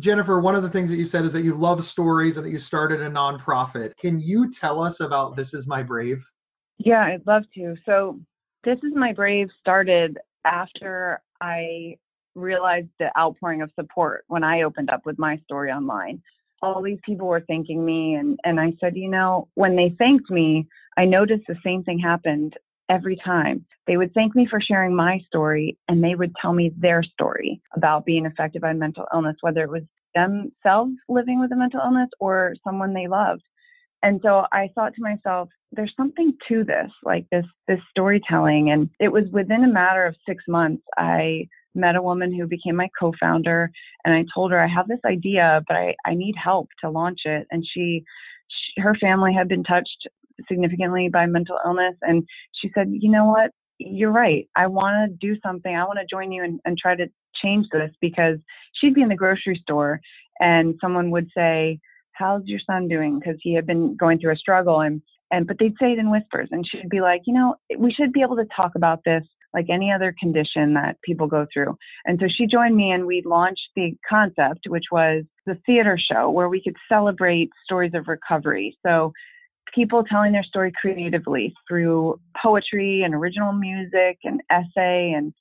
Jennifer, 0.00 0.40
one 0.40 0.56
of 0.56 0.64
the 0.64 0.68
things 0.68 0.90
that 0.90 0.96
you 0.96 1.04
said 1.04 1.24
is 1.24 1.32
that 1.34 1.44
you 1.44 1.54
love 1.54 1.84
stories 1.84 2.36
and 2.36 2.44
that 2.44 2.50
you 2.50 2.58
started 2.58 3.00
a 3.02 3.08
nonprofit. 3.08 3.96
Can 3.98 4.18
you 4.18 4.50
tell 4.50 4.82
us 4.82 4.98
about 4.98 5.36
This 5.36 5.54
Is 5.54 5.68
My 5.68 5.84
Brave? 5.84 6.28
Yeah, 6.78 7.04
I'd 7.04 7.24
love 7.24 7.44
to. 7.54 7.76
So, 7.86 8.18
This 8.64 8.78
Is 8.78 8.92
My 8.96 9.12
Brave 9.12 9.48
started 9.60 10.18
after 10.44 11.22
I 11.40 11.98
realized 12.34 12.88
the 12.98 13.16
outpouring 13.16 13.62
of 13.62 13.70
support 13.78 14.24
when 14.26 14.42
I 14.42 14.62
opened 14.62 14.90
up 14.90 15.06
with 15.06 15.20
my 15.20 15.36
story 15.44 15.70
online. 15.70 16.20
All 16.62 16.82
these 16.82 16.98
people 17.04 17.28
were 17.28 17.44
thanking 17.46 17.84
me, 17.84 18.14
and, 18.14 18.40
and 18.42 18.58
I 18.58 18.72
said, 18.80 18.96
you 18.96 19.08
know, 19.08 19.46
when 19.54 19.76
they 19.76 19.94
thanked 19.98 20.30
me, 20.30 20.66
I 20.96 21.04
noticed 21.04 21.44
the 21.46 21.58
same 21.62 21.84
thing 21.84 22.00
happened 22.00 22.56
every 22.92 23.16
time. 23.24 23.64
They 23.86 23.96
would 23.96 24.12
thank 24.14 24.36
me 24.36 24.46
for 24.48 24.60
sharing 24.60 24.94
my 24.94 25.18
story 25.26 25.78
and 25.88 26.04
they 26.04 26.14
would 26.14 26.32
tell 26.40 26.52
me 26.52 26.70
their 26.78 27.02
story 27.02 27.60
about 27.74 28.04
being 28.04 28.26
affected 28.26 28.62
by 28.62 28.74
mental 28.74 29.06
illness, 29.12 29.36
whether 29.40 29.62
it 29.62 29.70
was 29.70 29.82
themselves 30.14 30.92
living 31.08 31.40
with 31.40 31.52
a 31.52 31.56
mental 31.56 31.80
illness 31.82 32.10
or 32.20 32.54
someone 32.64 32.92
they 32.92 33.08
loved. 33.08 33.42
And 34.02 34.20
so 34.22 34.46
I 34.52 34.68
thought 34.74 34.94
to 34.94 35.02
myself, 35.02 35.48
there's 35.70 35.94
something 35.96 36.32
to 36.48 36.64
this, 36.64 36.90
like 37.04 37.24
this 37.32 37.46
this 37.66 37.78
storytelling. 37.90 38.70
And 38.70 38.90
it 39.00 39.10
was 39.10 39.24
within 39.32 39.64
a 39.64 39.72
matter 39.72 40.04
of 40.04 40.16
six 40.28 40.44
months, 40.48 40.82
I 40.98 41.46
met 41.74 41.96
a 41.96 42.02
woman 42.02 42.34
who 42.34 42.46
became 42.46 42.76
my 42.76 42.88
co-founder 42.98 43.70
and 44.04 44.14
I 44.14 44.24
told 44.34 44.50
her 44.50 44.60
I 44.60 44.66
have 44.68 44.88
this 44.88 45.00
idea, 45.06 45.62
but 45.66 45.76
I, 45.76 45.94
I 46.04 46.14
need 46.14 46.34
help 46.36 46.68
to 46.82 46.90
launch 46.90 47.20
it. 47.24 47.46
And 47.50 47.64
she, 47.64 48.04
she 48.48 48.80
her 48.82 48.94
family 48.96 49.32
had 49.32 49.48
been 49.48 49.64
touched 49.64 50.08
significantly 50.48 51.08
by 51.08 51.26
mental 51.26 51.58
illness. 51.64 51.94
And 52.02 52.24
she 52.60 52.70
said, 52.74 52.88
you 52.90 53.10
know 53.10 53.26
what? 53.26 53.50
You're 53.78 54.12
right. 54.12 54.48
I 54.56 54.66
want 54.66 55.10
to 55.10 55.16
do 55.26 55.38
something. 55.44 55.74
I 55.74 55.84
want 55.84 55.98
to 55.98 56.06
join 56.06 56.30
you 56.30 56.44
and, 56.44 56.60
and 56.64 56.78
try 56.78 56.94
to 56.94 57.06
change 57.42 57.66
this 57.72 57.90
because 58.00 58.38
she'd 58.74 58.94
be 58.94 59.02
in 59.02 59.08
the 59.08 59.16
grocery 59.16 59.58
store 59.62 60.00
and 60.40 60.74
someone 60.80 61.10
would 61.10 61.28
say, 61.36 61.80
how's 62.12 62.42
your 62.44 62.60
son 62.64 62.88
doing? 62.88 63.18
Because 63.18 63.38
he 63.40 63.54
had 63.54 63.66
been 63.66 63.96
going 63.96 64.18
through 64.18 64.32
a 64.32 64.36
struggle 64.36 64.80
and, 64.80 65.02
and, 65.30 65.46
but 65.46 65.56
they'd 65.58 65.74
say 65.80 65.92
it 65.92 65.98
in 65.98 66.10
whispers 66.10 66.48
and 66.52 66.66
she'd 66.66 66.90
be 66.90 67.00
like, 67.00 67.22
you 67.26 67.34
know, 67.34 67.56
we 67.78 67.92
should 67.92 68.12
be 68.12 68.22
able 68.22 68.36
to 68.36 68.46
talk 68.54 68.72
about 68.76 69.00
this 69.04 69.24
like 69.54 69.66
any 69.70 69.92
other 69.92 70.14
condition 70.18 70.74
that 70.74 70.96
people 71.02 71.26
go 71.26 71.46
through. 71.52 71.76
And 72.06 72.18
so 72.20 72.26
she 72.28 72.46
joined 72.46 72.76
me 72.76 72.90
and 72.90 73.06
we 73.06 73.22
launched 73.24 73.68
the 73.76 73.94
concept, 74.08 74.60
which 74.66 74.86
was 74.90 75.24
the 75.46 75.58
theater 75.66 75.98
show 75.98 76.30
where 76.30 76.48
we 76.48 76.62
could 76.62 76.76
celebrate 76.88 77.50
stories 77.64 77.92
of 77.94 78.08
recovery. 78.08 78.76
So 78.84 79.12
people 79.74 80.04
telling 80.04 80.32
their 80.32 80.44
story 80.44 80.72
creatively 80.80 81.54
through 81.68 82.20
poetry 82.40 83.02
and 83.02 83.14
original 83.14 83.52
music 83.52 84.18
and 84.24 84.42
essay 84.50 85.12
and 85.16 85.32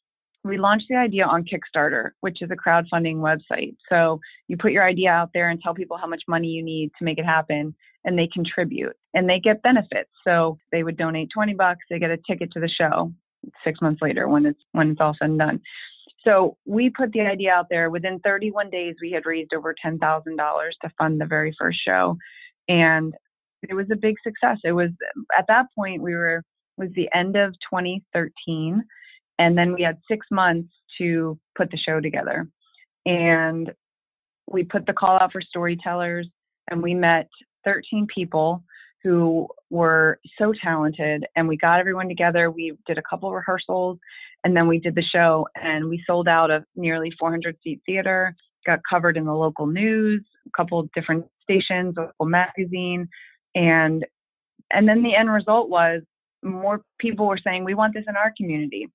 we 0.44 0.58
launched 0.58 0.88
the 0.90 0.96
idea 0.96 1.26
on 1.26 1.46
Kickstarter, 1.46 2.12
which 2.22 2.42
is 2.42 2.50
a 2.52 2.56
crowdfunding 2.56 3.18
website. 3.18 3.76
So 3.90 4.20
you 4.48 4.58
put 4.58 4.72
your 4.72 4.88
idea 4.88 5.12
out 5.12 5.30
there 5.34 5.50
and 5.50 5.62
tell 5.62 5.74
people 5.74 5.98
how 5.98 6.08
much 6.08 6.24
money 6.28 6.48
you 6.48 6.64
need 6.64 6.92
to 6.98 7.06
make 7.06 7.20
it 7.20 7.26
happen, 7.26 7.76
and 8.06 8.18
they 8.18 8.28
contribute 8.28 8.96
and 9.14 9.30
they 9.30 9.40
get 9.40 9.62
benefits. 9.62 10.10
So 10.24 10.58
they 10.72 10.84
would 10.84 10.98
donate 10.98 11.30
20 11.34 11.54
bucks, 11.54 11.82
they 11.90 12.00
get 12.00 12.10
a 12.10 12.18
ticket 12.18 12.52
to 12.54 12.60
the 12.60 12.70
show 12.70 13.14
six 13.64 13.82
months 13.82 14.02
later 14.02 14.28
when 14.28 14.46
it's 14.46 14.60
when 14.72 14.92
it's 14.92 15.02
all 15.02 15.16
said 15.20 15.30
and 15.30 15.40
done. 15.40 15.62
So 16.24 16.58
we 16.66 16.90
put 16.90 17.12
the 17.12 17.22
idea 17.22 17.52
out 17.52 17.68
there. 17.70 17.90
Within 17.90 18.20
31 18.20 18.70
days, 18.70 18.96
we 19.02 19.12
had 19.12 19.26
raised 19.26 19.54
over 19.56 19.74
$10,000 19.84 20.00
to 20.82 20.92
fund 20.98 21.20
the 21.20 21.26
very 21.26 21.56
first 21.60 21.80
show, 21.84 22.18
and 22.68 23.14
it 23.70 23.74
was 23.74 23.88
a 23.92 23.96
big 23.96 24.16
success. 24.24 24.58
It 24.64 24.72
was 24.72 24.90
at 25.38 25.46
that 25.48 25.68
point 25.76 26.02
we 26.02 26.14
were 26.14 26.44
was 26.78 26.90
the 26.96 27.10
end 27.14 27.36
of 27.36 27.54
2013 27.70 28.84
and 29.42 29.58
then 29.58 29.74
we 29.74 29.82
had 29.82 29.98
six 30.08 30.28
months 30.30 30.70
to 31.00 31.38
put 31.58 31.72
the 31.72 31.78
show 31.78 32.00
together. 32.00 32.48
And 33.08 33.72
we 34.48 34.64
put 34.64 34.86
the 34.86 34.94
call 34.94 35.18
out 35.20 35.32
for 35.32 35.42
storytellers, 35.42 36.28
and 36.70 36.84
we 36.84 36.94
met 36.94 37.28
13 37.66 38.06
people 38.14 38.64
who 39.04 39.48
were 39.72 40.20
so 40.38 40.54
talented. 40.62 41.26
And 41.36 41.48
we 41.48 41.58
got 41.58 41.80
everyone 41.80 42.08
together. 42.08 42.52
We 42.52 42.78
did 42.86 43.00
a 43.00 43.04
couple 43.10 43.32
rehearsals, 43.34 43.98
and 44.44 44.56
then 44.56 44.68
we 44.68 44.78
did 44.78 44.94
the 44.94 45.02
show. 45.02 45.48
And 45.56 45.90
we 45.90 46.04
sold 46.06 46.28
out 46.28 46.52
a 46.52 46.64
nearly 46.76 47.12
400 47.20 47.58
seat 47.64 47.82
theater, 47.88 48.36
got 48.68 48.80
covered 48.88 49.18
in 49.18 49.26
the 49.26 49.34
local 49.34 49.66
news, 49.66 50.24
a 50.46 50.52
couple 50.56 50.88
different 50.94 51.26
stations, 51.42 51.96
local 51.98 52.28
magazine. 52.28 53.10
And 53.56 54.06
and 54.72 54.88
then 54.88 55.04
the 55.04 55.16
end 55.16 55.32
result 55.32 55.70
was 55.70 56.02
more 56.44 56.82
people 57.00 57.28
were 57.28 57.40
saying, 57.44 57.64
We 57.64 57.74
want 57.74 57.94
this 57.94 58.06
in 58.08 58.16
our 58.16 58.34
community 58.38 58.88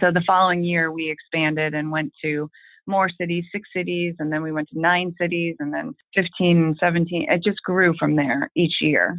so 0.00 0.10
the 0.10 0.22
following 0.26 0.64
year 0.64 0.90
we 0.90 1.10
expanded 1.10 1.74
and 1.74 1.90
went 1.90 2.12
to 2.22 2.50
more 2.86 3.08
cities, 3.08 3.44
six 3.52 3.68
cities, 3.74 4.14
and 4.18 4.32
then 4.32 4.42
we 4.42 4.52
went 4.52 4.68
to 4.70 4.78
nine 4.78 5.14
cities, 5.20 5.56
and 5.58 5.72
then 5.72 5.94
15 6.14 6.56
and 6.56 6.76
17. 6.78 7.26
It 7.28 7.42
just 7.42 7.62
grew 7.62 7.94
from 7.98 8.16
there 8.16 8.50
each 8.54 8.76
year. 8.80 9.18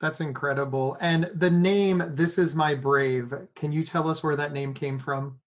That's 0.00 0.20
incredible. 0.20 0.96
And 1.00 1.30
the 1.34 1.50
name, 1.50 2.02
This 2.14 2.38
Is 2.38 2.54
My 2.54 2.74
Brave, 2.74 3.34
can 3.54 3.72
you 3.72 3.82
tell 3.82 4.08
us 4.08 4.22
where 4.22 4.36
that 4.36 4.52
name 4.52 4.72
came 4.72 4.98
from? 4.98 5.40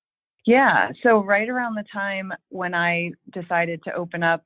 Yeah. 0.45 0.89
So, 1.03 1.23
right 1.23 1.47
around 1.47 1.75
the 1.75 1.85
time 1.91 2.33
when 2.49 2.73
I 2.73 3.11
decided 3.31 3.81
to 3.83 3.93
open 3.93 4.23
up 4.23 4.43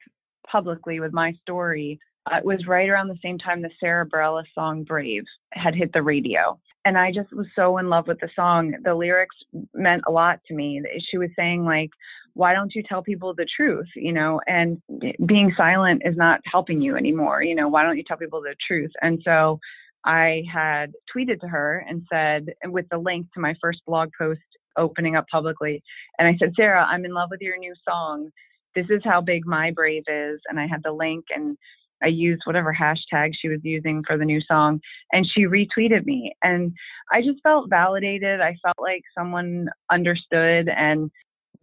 publicly 0.49 0.99
with 0.99 1.13
my 1.13 1.33
story, 1.41 1.99
it 2.31 2.45
was 2.45 2.67
right 2.67 2.89
around 2.89 3.07
the 3.07 3.19
same 3.21 3.37
time 3.37 3.61
the 3.61 3.69
Sara 3.79 4.05
Bareilles 4.05 4.45
song 4.53 4.83
Brave 4.83 5.23
had 5.53 5.75
hit 5.75 5.91
the 5.93 6.01
radio. 6.01 6.59
And 6.85 6.97
I 6.97 7.11
just 7.11 7.33
was 7.33 7.47
so 7.55 7.79
in 7.79 7.89
love 7.89 8.07
with 8.07 8.19
the 8.19 8.29
song. 8.35 8.75
The 8.83 8.93
lyrics 8.93 9.35
meant 9.73 10.03
a 10.07 10.11
lot 10.11 10.39
to 10.47 10.53
me. 10.53 10.81
She 11.09 11.17
was 11.17 11.29
saying, 11.35 11.65
like, 11.65 11.89
why 12.33 12.53
don't 12.53 12.75
you 12.75 12.83
tell 12.83 13.01
people 13.01 13.33
the 13.33 13.47
truth? 13.55 13.87
You 13.95 14.13
know, 14.13 14.39
and 14.45 14.81
being 15.25 15.51
silent 15.57 16.03
is 16.05 16.15
not 16.15 16.41
helping 16.45 16.81
you 16.81 16.95
anymore. 16.95 17.41
You 17.41 17.55
know, 17.55 17.67
why 17.67 17.83
don't 17.83 17.97
you 17.97 18.03
tell 18.07 18.17
people 18.17 18.41
the 18.41 18.55
truth? 18.67 18.91
And 19.01 19.19
so 19.25 19.59
I 20.05 20.43
had 20.53 20.91
tweeted 21.15 21.39
to 21.41 21.47
her 21.47 21.83
and 21.89 22.05
said, 22.11 22.53
with 22.65 22.85
the 22.91 22.99
link 22.99 23.27
to 23.33 23.39
my 23.39 23.55
first 23.59 23.81
blog 23.87 24.09
post 24.19 24.41
opening 24.77 25.15
up 25.15 25.25
publicly, 25.31 25.81
and 26.19 26.27
I 26.27 26.35
said, 26.37 26.53
Sara, 26.55 26.85
I'm 26.85 27.05
in 27.05 27.13
love 27.13 27.29
with 27.31 27.41
your 27.41 27.57
new 27.57 27.73
song. 27.87 28.29
This 28.75 28.85
is 28.89 29.01
how 29.03 29.21
big 29.21 29.47
my 29.47 29.71
brave 29.71 30.03
is. 30.07 30.39
And 30.49 30.59
I 30.59 30.67
had 30.67 30.81
the 30.83 30.91
link 30.91 31.25
and 31.33 31.57
I 32.05 32.09
used 32.09 32.43
whatever 32.45 32.73
hashtag 32.73 33.31
she 33.33 33.49
was 33.49 33.59
using 33.63 34.03
for 34.05 34.17
the 34.17 34.25
new 34.25 34.39
song, 34.41 34.79
and 35.11 35.25
she 35.25 35.45
retweeted 35.45 36.05
me. 36.05 36.35
And 36.43 36.73
I 37.11 37.21
just 37.21 37.41
felt 37.41 37.69
validated. 37.69 38.41
I 38.41 38.55
felt 38.61 38.77
like 38.79 39.01
someone 39.17 39.67
understood, 39.91 40.69
and 40.69 41.09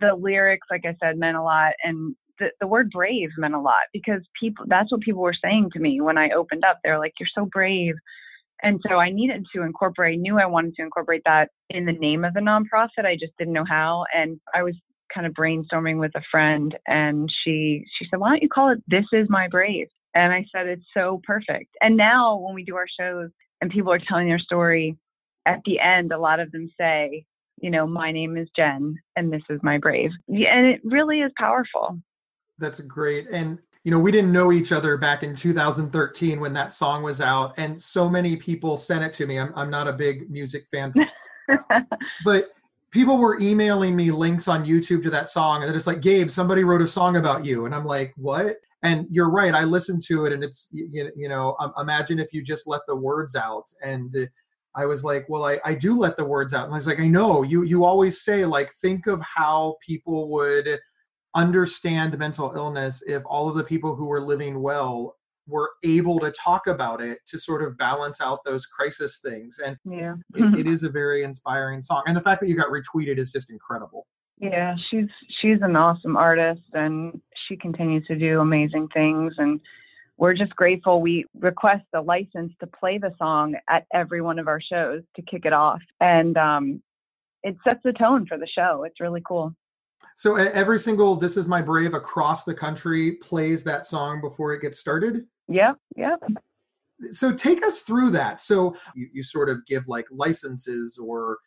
the 0.00 0.14
lyrics, 0.14 0.66
like 0.70 0.84
I 0.84 0.96
said, 1.02 1.18
meant 1.18 1.36
a 1.36 1.42
lot. 1.42 1.74
And 1.84 2.16
the, 2.38 2.48
the 2.60 2.66
word 2.66 2.90
brave 2.90 3.30
meant 3.38 3.54
a 3.54 3.60
lot 3.60 3.86
because 3.92 4.22
people 4.38 4.64
that's 4.68 4.90
what 4.90 5.00
people 5.02 5.22
were 5.22 5.34
saying 5.42 5.70
to 5.72 5.78
me 5.78 6.00
when 6.00 6.18
I 6.18 6.30
opened 6.30 6.64
up. 6.64 6.78
They're 6.82 6.98
like, 6.98 7.12
You're 7.20 7.28
so 7.34 7.48
brave. 7.50 7.94
And 8.64 8.80
so 8.88 8.96
I 8.98 9.10
needed 9.10 9.44
to 9.54 9.62
incorporate, 9.62 10.20
knew 10.20 10.38
I 10.38 10.46
wanted 10.46 10.76
to 10.76 10.82
incorporate 10.82 11.22
that 11.24 11.48
in 11.70 11.84
the 11.84 11.92
name 11.92 12.24
of 12.24 12.32
the 12.32 12.40
nonprofit. 12.40 13.04
I 13.04 13.16
just 13.18 13.32
didn't 13.36 13.54
know 13.54 13.64
how. 13.68 14.04
And 14.14 14.38
I 14.54 14.62
was 14.62 14.76
kind 15.12 15.26
of 15.26 15.32
brainstorming 15.32 15.98
with 15.98 16.12
a 16.14 16.22
friend 16.30 16.76
and 16.86 17.28
she 17.42 17.84
she 17.98 18.06
said, 18.10 18.20
Why 18.20 18.30
don't 18.30 18.42
you 18.42 18.48
call 18.48 18.70
it 18.70 18.82
This 18.86 19.06
Is 19.12 19.28
My 19.28 19.48
Brave? 19.48 19.88
And 20.14 20.32
I 20.32 20.46
said, 20.52 20.66
it's 20.66 20.84
so 20.94 21.20
perfect. 21.24 21.76
And 21.80 21.96
now 21.96 22.36
when 22.36 22.54
we 22.54 22.64
do 22.64 22.76
our 22.76 22.86
shows 23.00 23.30
and 23.60 23.70
people 23.70 23.92
are 23.92 23.98
telling 23.98 24.28
their 24.28 24.38
story, 24.38 24.96
at 25.46 25.60
the 25.64 25.80
end, 25.80 26.12
a 26.12 26.18
lot 26.18 26.40
of 26.40 26.52
them 26.52 26.70
say, 26.78 27.24
you 27.60 27.70
know, 27.70 27.86
my 27.86 28.12
name 28.12 28.36
is 28.36 28.48
Jen 28.56 28.98
and 29.16 29.32
this 29.32 29.42
is 29.48 29.60
my 29.62 29.78
brave. 29.78 30.10
And 30.28 30.66
it 30.66 30.80
really 30.84 31.20
is 31.20 31.32
powerful. 31.38 31.98
That's 32.58 32.80
great. 32.80 33.28
And, 33.30 33.58
you 33.84 33.90
know, 33.90 33.98
we 33.98 34.12
didn't 34.12 34.32
know 34.32 34.52
each 34.52 34.72
other 34.72 34.96
back 34.96 35.22
in 35.22 35.34
2013 35.34 36.40
when 36.40 36.52
that 36.52 36.72
song 36.72 37.02
was 37.02 37.20
out. 37.20 37.54
And 37.56 37.80
so 37.80 38.08
many 38.08 38.36
people 38.36 38.76
sent 38.76 39.04
it 39.04 39.12
to 39.14 39.26
me. 39.26 39.38
I'm, 39.38 39.52
I'm 39.56 39.70
not 39.70 39.88
a 39.88 39.92
big 39.92 40.30
music 40.30 40.66
fan, 40.70 40.92
but 42.24 42.50
people 42.90 43.16
were 43.16 43.40
emailing 43.40 43.96
me 43.96 44.10
links 44.10 44.48
on 44.48 44.64
YouTube 44.64 45.02
to 45.04 45.10
that 45.10 45.28
song. 45.28 45.62
And 45.62 45.68
they're 45.68 45.74
just 45.74 45.86
like, 45.86 46.00
Gabe, 46.00 46.30
somebody 46.30 46.62
wrote 46.62 46.82
a 46.82 46.86
song 46.86 47.16
about 47.16 47.44
you. 47.44 47.66
And 47.66 47.74
I'm 47.74 47.86
like, 47.86 48.12
what? 48.16 48.58
And 48.82 49.06
you're 49.10 49.30
right 49.30 49.54
i 49.54 49.64
listened 49.64 50.02
to 50.02 50.26
it 50.26 50.32
and 50.32 50.42
it's 50.42 50.68
you, 50.72 51.10
you 51.14 51.28
know 51.28 51.56
um, 51.60 51.72
imagine 51.78 52.18
if 52.18 52.32
you 52.32 52.42
just 52.42 52.66
let 52.66 52.80
the 52.86 52.96
words 52.96 53.34
out 53.34 53.64
and 53.82 54.28
i 54.74 54.84
was 54.84 55.04
like 55.04 55.26
well 55.28 55.44
I, 55.44 55.58
I 55.64 55.74
do 55.74 55.98
let 55.98 56.16
the 56.16 56.24
words 56.24 56.54
out. 56.54 56.64
And 56.64 56.72
i 56.72 56.76
was 56.76 56.86
like 56.86 57.00
i 57.00 57.06
know 57.06 57.42
you 57.42 57.62
you 57.62 57.84
always 57.84 58.22
say 58.22 58.44
like 58.44 58.72
think 58.80 59.06
of 59.06 59.20
how 59.20 59.76
people 59.86 60.30
would 60.30 60.78
understand 61.34 62.18
mental 62.18 62.52
illness 62.54 63.02
if 63.06 63.22
all 63.26 63.48
of 63.48 63.56
the 63.56 63.64
people 63.64 63.94
who 63.94 64.06
were 64.06 64.20
living 64.20 64.60
well 64.60 65.16
were 65.46 65.70
able 65.82 66.18
to 66.20 66.30
talk 66.32 66.66
about 66.66 67.00
it 67.00 67.18
to 67.26 67.38
sort 67.38 67.62
of 67.62 67.76
balance 67.76 68.20
out 68.20 68.40
those 68.44 68.66
crisis 68.66 69.18
things. 69.24 69.58
And 69.58 69.76
yeah. 69.84 70.14
it, 70.34 70.60
it 70.60 70.66
is 70.72 70.82
a 70.82 70.90
very 70.90 71.24
inspiring 71.24 71.82
song 71.82 72.02
and 72.06 72.16
the 72.16 72.20
fact 72.20 72.40
that 72.40 72.48
you 72.48 72.56
got 72.56 72.68
retweeted 72.68 73.18
is 73.18 73.30
just 73.30 73.50
incredible 73.50 74.06
yeah 74.42 74.76
she's 74.90 75.08
she's 75.40 75.58
an 75.62 75.76
awesome 75.76 76.16
artist 76.16 76.60
and 76.74 77.18
she 77.48 77.56
continues 77.56 78.06
to 78.06 78.16
do 78.16 78.40
amazing 78.40 78.86
things 78.92 79.32
and 79.38 79.60
we're 80.18 80.34
just 80.34 80.54
grateful 80.54 81.00
we 81.00 81.24
request 81.40 81.84
a 81.94 82.00
license 82.00 82.52
to 82.60 82.66
play 82.66 82.98
the 82.98 83.12
song 83.18 83.54
at 83.70 83.86
every 83.94 84.20
one 84.20 84.38
of 84.38 84.48
our 84.48 84.60
shows 84.60 85.02
to 85.16 85.22
kick 85.22 85.46
it 85.46 85.54
off 85.54 85.80
and 86.00 86.36
um, 86.36 86.82
it 87.42 87.56
sets 87.64 87.80
the 87.84 87.92
tone 87.92 88.26
for 88.26 88.38
the 88.38 88.46
show. 88.46 88.84
It's 88.84 89.00
really 89.00 89.22
cool. 89.26 89.54
So 90.14 90.36
every 90.36 90.78
single 90.78 91.16
this 91.16 91.36
is 91.36 91.46
my 91.46 91.62
brave 91.62 91.94
across 91.94 92.44
the 92.44 92.54
country 92.54 93.12
plays 93.12 93.64
that 93.64 93.86
song 93.86 94.20
before 94.20 94.52
it 94.52 94.60
gets 94.60 94.78
started? 94.78 95.26
Yep 95.48 95.76
yep. 95.96 96.20
So 97.10 97.32
take 97.32 97.64
us 97.64 97.80
through 97.80 98.10
that. 98.10 98.40
So 98.40 98.76
you, 98.94 99.08
you 99.12 99.22
sort 99.22 99.48
of 99.48 99.64
give 99.66 99.88
like 99.88 100.06
licenses 100.10 100.98
or 101.02 101.38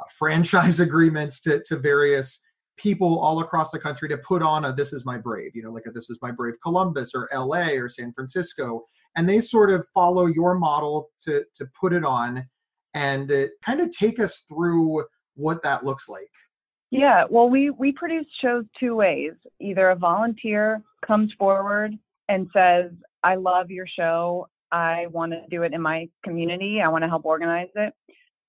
uh, 0.00 0.04
franchise 0.16 0.80
agreements 0.88 1.40
to, 1.40 1.62
to 1.64 1.76
various 1.76 2.40
people 2.76 3.20
all 3.20 3.40
across 3.40 3.70
the 3.70 3.78
country 3.78 4.08
to 4.08 4.18
put 4.18 4.42
on 4.42 4.64
a 4.64 4.74
this 4.74 4.92
is 4.92 5.04
my 5.04 5.16
brave 5.16 5.54
you 5.54 5.62
know 5.62 5.70
like 5.70 5.86
a 5.86 5.90
this 5.90 6.10
is 6.10 6.18
my 6.20 6.30
brave 6.30 6.54
columbus 6.62 7.14
or 7.14 7.28
la 7.32 7.68
or 7.68 7.88
san 7.88 8.12
francisco. 8.12 8.84
And 9.16 9.28
they 9.28 9.40
sort 9.40 9.70
of 9.70 9.86
follow 9.94 10.26
your 10.26 10.54
model 10.54 11.10
to 11.20 11.44
to 11.54 11.66
put 11.80 11.92
it 11.92 12.04
on 12.04 12.46
and 12.94 13.30
uh, 13.30 13.46
kind 13.62 13.80
of 13.80 13.90
take 13.90 14.20
us 14.20 14.44
through 14.48 15.04
what 15.34 15.62
that 15.62 15.84
looks 15.84 16.08
like. 16.08 16.30
Yeah 16.90 17.24
well 17.30 17.48
we 17.48 17.70
we 17.70 17.92
produce 17.92 18.26
shows 18.40 18.64
two 18.78 18.96
ways. 18.96 19.32
Either 19.60 19.90
a 19.90 19.96
volunteer 19.96 20.82
comes 21.06 21.32
forward 21.38 21.92
and 22.28 22.48
says 22.52 22.90
i 23.22 23.36
love 23.36 23.70
your 23.70 23.86
show. 23.86 24.48
I 24.72 25.06
want 25.12 25.30
to 25.30 25.42
do 25.48 25.62
it 25.62 25.72
in 25.72 25.80
my 25.80 26.08
community. 26.24 26.80
I 26.82 26.88
want 26.88 27.04
to 27.04 27.08
help 27.08 27.24
organize 27.24 27.68
it 27.76 27.94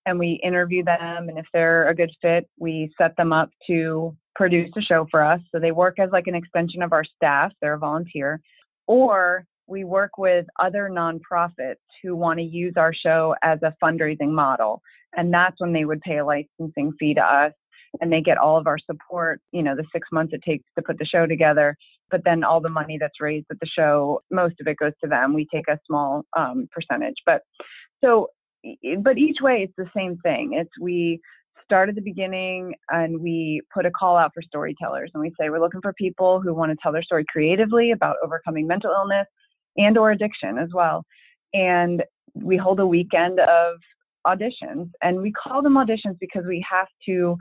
and 0.05 0.19
we 0.19 0.39
interview 0.43 0.83
them 0.83 1.29
and 1.29 1.37
if 1.37 1.45
they're 1.53 1.89
a 1.89 1.95
good 1.95 2.11
fit 2.21 2.47
we 2.57 2.91
set 2.97 3.15
them 3.17 3.33
up 3.33 3.49
to 3.67 4.15
produce 4.35 4.69
a 4.77 4.81
show 4.81 5.07
for 5.09 5.23
us. 5.23 5.39
So 5.51 5.59
they 5.59 5.71
work 5.71 5.97
as 5.97 6.09
like 6.11 6.27
an 6.27 6.35
extension 6.35 6.81
of 6.81 6.93
our 6.93 7.03
staff 7.03 7.51
they're 7.61 7.73
a 7.73 7.79
volunteer 7.79 8.41
or 8.87 9.45
we 9.67 9.83
work 9.83 10.17
with 10.17 10.45
other 10.59 10.89
nonprofits 10.91 11.75
who 12.03 12.15
want 12.15 12.37
to 12.39 12.43
use 12.43 12.73
our 12.77 12.93
show 12.93 13.35
as 13.41 13.57
a 13.63 13.73
fundraising 13.83 14.29
model. 14.29 14.79
And 15.15 15.33
that's 15.33 15.59
when 15.59 15.73
they 15.73 15.85
would 15.85 16.01
pay 16.01 16.19
a 16.19 16.25
licensing 16.25 16.93
fee 16.99 17.15
to 17.15 17.21
us 17.21 17.53
and 18.01 18.11
they 18.11 18.21
get 18.21 18.37
all 18.37 18.57
of 18.57 18.67
our 18.67 18.77
support 18.77 19.39
you 19.51 19.63
know 19.63 19.75
the 19.75 19.85
six 19.93 20.09
months 20.11 20.33
it 20.33 20.41
takes 20.43 20.65
to 20.77 20.83
put 20.83 20.99
the 20.99 21.05
show 21.05 21.25
together 21.25 21.77
but 22.11 22.23
then 22.23 22.43
all 22.43 22.61
the 22.61 22.69
money 22.69 22.97
that's 22.99 23.19
raised 23.19 23.47
at 23.49 23.59
the 23.59 23.67
show 23.67 24.21
most 24.31 24.55
of 24.59 24.67
it 24.67 24.77
goes 24.77 24.93
to 25.03 25.09
them. 25.09 25.33
We 25.33 25.47
take 25.53 25.67
a 25.67 25.79
small 25.85 26.23
um, 26.37 26.67
percentage. 26.71 27.15
But 27.25 27.41
so 28.03 28.27
but 28.99 29.17
each 29.17 29.37
way 29.41 29.63
it's 29.63 29.73
the 29.77 29.89
same 29.95 30.17
thing. 30.17 30.53
It's 30.53 30.71
we 30.79 31.19
start 31.63 31.89
at 31.89 31.95
the 31.95 32.01
beginning 32.01 32.73
and 32.89 33.19
we 33.19 33.61
put 33.73 33.85
a 33.85 33.91
call 33.91 34.17
out 34.17 34.31
for 34.33 34.41
storytellers 34.41 35.11
and 35.13 35.21
we 35.21 35.31
say 35.39 35.49
we're 35.49 35.59
looking 35.59 35.81
for 35.81 35.93
people 35.93 36.39
who 36.39 36.53
want 36.53 36.71
to 36.71 36.77
tell 36.81 36.91
their 36.91 37.03
story 37.03 37.25
creatively 37.27 37.91
about 37.91 38.17
overcoming 38.23 38.67
mental 38.67 38.91
illness 38.91 39.27
and 39.77 39.97
or 39.97 40.11
addiction 40.11 40.57
as 40.57 40.69
well. 40.73 41.03
And 41.53 42.03
we 42.33 42.57
hold 42.57 42.79
a 42.79 42.87
weekend 42.87 43.39
of 43.39 43.77
auditions 44.27 44.89
and 45.01 45.21
we 45.21 45.31
call 45.31 45.61
them 45.61 45.75
auditions 45.75 46.17
because 46.19 46.45
we 46.45 46.65
have 46.69 46.87
to 47.07 47.35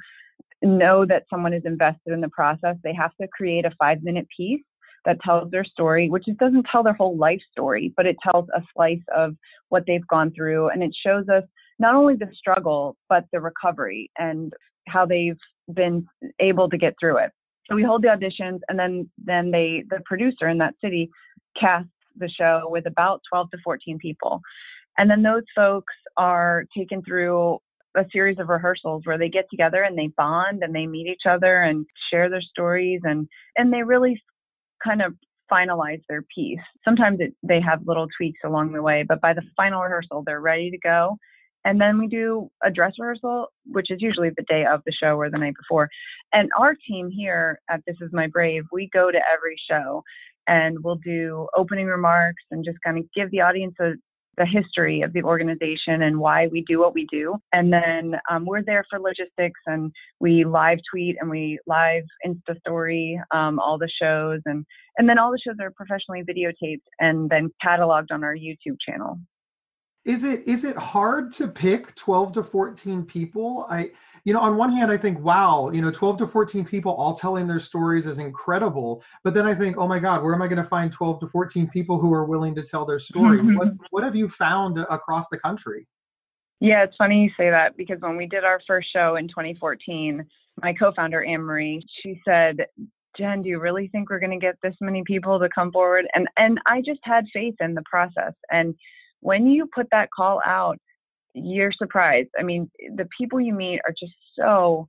know 0.62 1.04
that 1.04 1.24
someone 1.28 1.52
is 1.52 1.62
invested 1.64 2.12
in 2.12 2.20
the 2.20 2.28
process. 2.30 2.76
They 2.82 2.94
have 2.94 3.14
to 3.20 3.28
create 3.28 3.64
a 3.66 3.72
five 3.78 4.02
minute 4.02 4.26
piece 4.34 4.62
that 5.04 5.20
tells 5.22 5.50
their 5.50 5.64
story, 5.64 6.08
which 6.08 6.24
it 6.26 6.38
doesn't 6.38 6.66
tell 6.70 6.82
their 6.82 6.94
whole 6.94 7.16
life 7.16 7.40
story, 7.52 7.92
but 7.96 8.06
it 8.06 8.16
tells 8.22 8.48
a 8.54 8.62
slice 8.74 9.02
of 9.14 9.36
what 9.68 9.84
they've 9.86 10.06
gone 10.08 10.32
through. 10.32 10.68
And 10.68 10.82
it 10.82 10.94
shows 11.04 11.28
us 11.28 11.44
not 11.78 11.94
only 11.94 12.14
the 12.14 12.30
struggle, 12.34 12.96
but 13.08 13.24
the 13.32 13.40
recovery 13.40 14.10
and 14.18 14.52
how 14.88 15.06
they've 15.06 15.38
been 15.72 16.06
able 16.40 16.68
to 16.68 16.78
get 16.78 16.94
through 17.00 17.18
it. 17.18 17.30
So 17.68 17.74
we 17.74 17.82
hold 17.82 18.02
the 18.02 18.08
auditions 18.08 18.60
and 18.68 18.78
then 18.78 19.08
then 19.24 19.50
they 19.50 19.84
the 19.88 20.00
producer 20.04 20.48
in 20.48 20.58
that 20.58 20.74
city 20.82 21.08
casts 21.58 21.88
the 22.16 22.28
show 22.28 22.66
with 22.66 22.86
about 22.86 23.22
12 23.30 23.50
to 23.52 23.58
14 23.64 23.98
people. 23.98 24.40
And 24.98 25.10
then 25.10 25.22
those 25.22 25.44
folks 25.56 25.92
are 26.16 26.64
taken 26.76 27.02
through 27.02 27.58
a 27.96 28.04
series 28.12 28.38
of 28.38 28.48
rehearsals 28.48 29.02
where 29.04 29.18
they 29.18 29.28
get 29.28 29.46
together 29.50 29.84
and 29.84 29.96
they 29.96 30.08
bond 30.16 30.62
and 30.62 30.74
they 30.74 30.86
meet 30.86 31.06
each 31.06 31.26
other 31.28 31.62
and 31.62 31.86
share 32.10 32.28
their 32.28 32.42
stories 32.42 33.00
and 33.04 33.28
and 33.56 33.72
they 33.72 33.82
really 33.82 34.20
kind 34.84 35.02
of 35.02 35.14
finalize 35.50 36.02
their 36.08 36.22
piece. 36.34 36.60
Sometimes 36.84 37.18
it, 37.20 37.34
they 37.42 37.60
have 37.60 37.86
little 37.86 38.06
tweaks 38.16 38.40
along 38.44 38.72
the 38.72 38.82
way, 38.82 39.04
but 39.06 39.20
by 39.20 39.32
the 39.32 39.42
final 39.56 39.82
rehearsal, 39.82 40.22
they're 40.24 40.40
ready 40.40 40.70
to 40.70 40.78
go. 40.78 41.16
And 41.66 41.80
then 41.80 41.98
we 41.98 42.08
do 42.08 42.50
a 42.62 42.70
dress 42.70 42.92
rehearsal, 42.98 43.46
which 43.66 43.90
is 43.90 44.02
usually 44.02 44.30
the 44.36 44.44
day 44.48 44.66
of 44.66 44.82
the 44.84 44.92
show 44.92 45.16
or 45.16 45.30
the 45.30 45.38
night 45.38 45.54
before. 45.56 45.88
And 46.32 46.50
our 46.58 46.74
team 46.86 47.10
here 47.10 47.58
at 47.70 47.80
This 47.86 47.96
Is 48.00 48.10
My 48.12 48.26
Brave, 48.26 48.64
we 48.70 48.90
go 48.92 49.10
to 49.10 49.18
every 49.32 49.56
show 49.70 50.02
and 50.46 50.76
we'll 50.84 50.96
do 50.96 51.48
opening 51.56 51.86
remarks 51.86 52.42
and 52.50 52.64
just 52.64 52.78
kind 52.84 52.98
of 52.98 53.04
give 53.14 53.30
the 53.30 53.40
audience 53.40 53.74
a, 53.80 53.92
the 54.36 54.46
history 54.46 55.02
of 55.02 55.12
the 55.12 55.22
organization 55.22 56.02
and 56.02 56.18
why 56.18 56.46
we 56.48 56.62
do 56.62 56.80
what 56.80 56.94
we 56.94 57.06
do. 57.10 57.36
And 57.52 57.72
then 57.72 58.16
um, 58.30 58.44
we're 58.44 58.62
there 58.62 58.84
for 58.90 58.98
logistics 58.98 59.60
and 59.66 59.92
we 60.20 60.44
live 60.44 60.78
tweet 60.90 61.16
and 61.20 61.30
we 61.30 61.58
live 61.66 62.04
Insta 62.26 62.58
story 62.60 63.20
um, 63.32 63.58
all 63.58 63.78
the 63.78 63.90
shows. 64.00 64.40
And, 64.46 64.64
and 64.98 65.08
then 65.08 65.18
all 65.18 65.30
the 65.30 65.38
shows 65.44 65.56
are 65.60 65.70
professionally 65.70 66.22
videotaped 66.22 66.82
and 67.00 67.28
then 67.30 67.50
cataloged 67.64 68.10
on 68.10 68.24
our 68.24 68.34
YouTube 68.34 68.76
channel 68.86 69.18
is 70.04 70.22
it 70.22 70.46
is 70.46 70.64
it 70.64 70.76
hard 70.76 71.30
to 71.32 71.48
pick 71.48 71.94
12 71.94 72.32
to 72.32 72.42
14 72.42 73.04
people? 73.04 73.66
I 73.70 73.90
you 74.24 74.32
know 74.32 74.40
on 74.40 74.56
one 74.56 74.70
hand 74.70 74.90
i 74.90 74.96
think 74.96 75.18
wow 75.20 75.70
you 75.70 75.82
know 75.82 75.90
12 75.90 76.18
to 76.18 76.26
14 76.26 76.64
people 76.64 76.92
all 76.92 77.12
telling 77.14 77.46
their 77.46 77.58
stories 77.58 78.06
is 78.06 78.18
incredible. 78.18 79.02
But 79.22 79.34
then 79.34 79.46
i 79.46 79.54
think 79.54 79.76
oh 79.78 79.88
my 79.88 79.98
god 79.98 80.22
where 80.22 80.34
am 80.34 80.42
i 80.42 80.48
going 80.48 80.62
to 80.62 80.68
find 80.68 80.92
12 80.92 81.20
to 81.20 81.28
14 81.28 81.68
people 81.68 81.98
who 81.98 82.12
are 82.12 82.24
willing 82.24 82.54
to 82.54 82.62
tell 82.62 82.84
their 82.84 82.98
story? 82.98 83.38
Mm-hmm. 83.38 83.56
What 83.56 83.68
what 83.90 84.04
have 84.04 84.16
you 84.16 84.28
found 84.28 84.78
across 84.78 85.28
the 85.28 85.38
country? 85.38 85.86
Yeah 86.60 86.84
it's 86.84 86.96
funny 86.96 87.22
you 87.24 87.30
say 87.36 87.50
that 87.50 87.76
because 87.76 88.00
when 88.00 88.16
we 88.16 88.26
did 88.26 88.44
our 88.44 88.60
first 88.66 88.88
show 88.92 89.16
in 89.16 89.28
2014 89.28 90.24
my 90.62 90.72
co-founder 90.72 91.24
anne 91.24 91.40
marie 91.40 91.82
she 92.02 92.20
said 92.26 92.58
jen 93.16 93.42
do 93.42 93.48
you 93.48 93.58
really 93.58 93.88
think 93.88 94.10
we're 94.10 94.20
going 94.20 94.38
to 94.38 94.44
get 94.44 94.56
this 94.62 94.74
many 94.80 95.02
people 95.04 95.38
to 95.38 95.48
come 95.48 95.72
forward? 95.72 96.06
And 96.14 96.28
and 96.36 96.60
i 96.66 96.80
just 96.80 97.00
had 97.04 97.24
faith 97.32 97.54
in 97.60 97.74
the 97.74 97.82
process. 97.90 98.34
And 98.50 98.74
when 99.24 99.46
you 99.46 99.66
put 99.74 99.88
that 99.90 100.10
call 100.14 100.42
out, 100.44 100.78
you're 101.32 101.72
surprised. 101.72 102.28
I 102.38 102.42
mean, 102.42 102.70
the 102.94 103.08
people 103.18 103.40
you 103.40 103.54
meet 103.54 103.80
are 103.86 103.94
just 103.98 104.12
so 104.38 104.86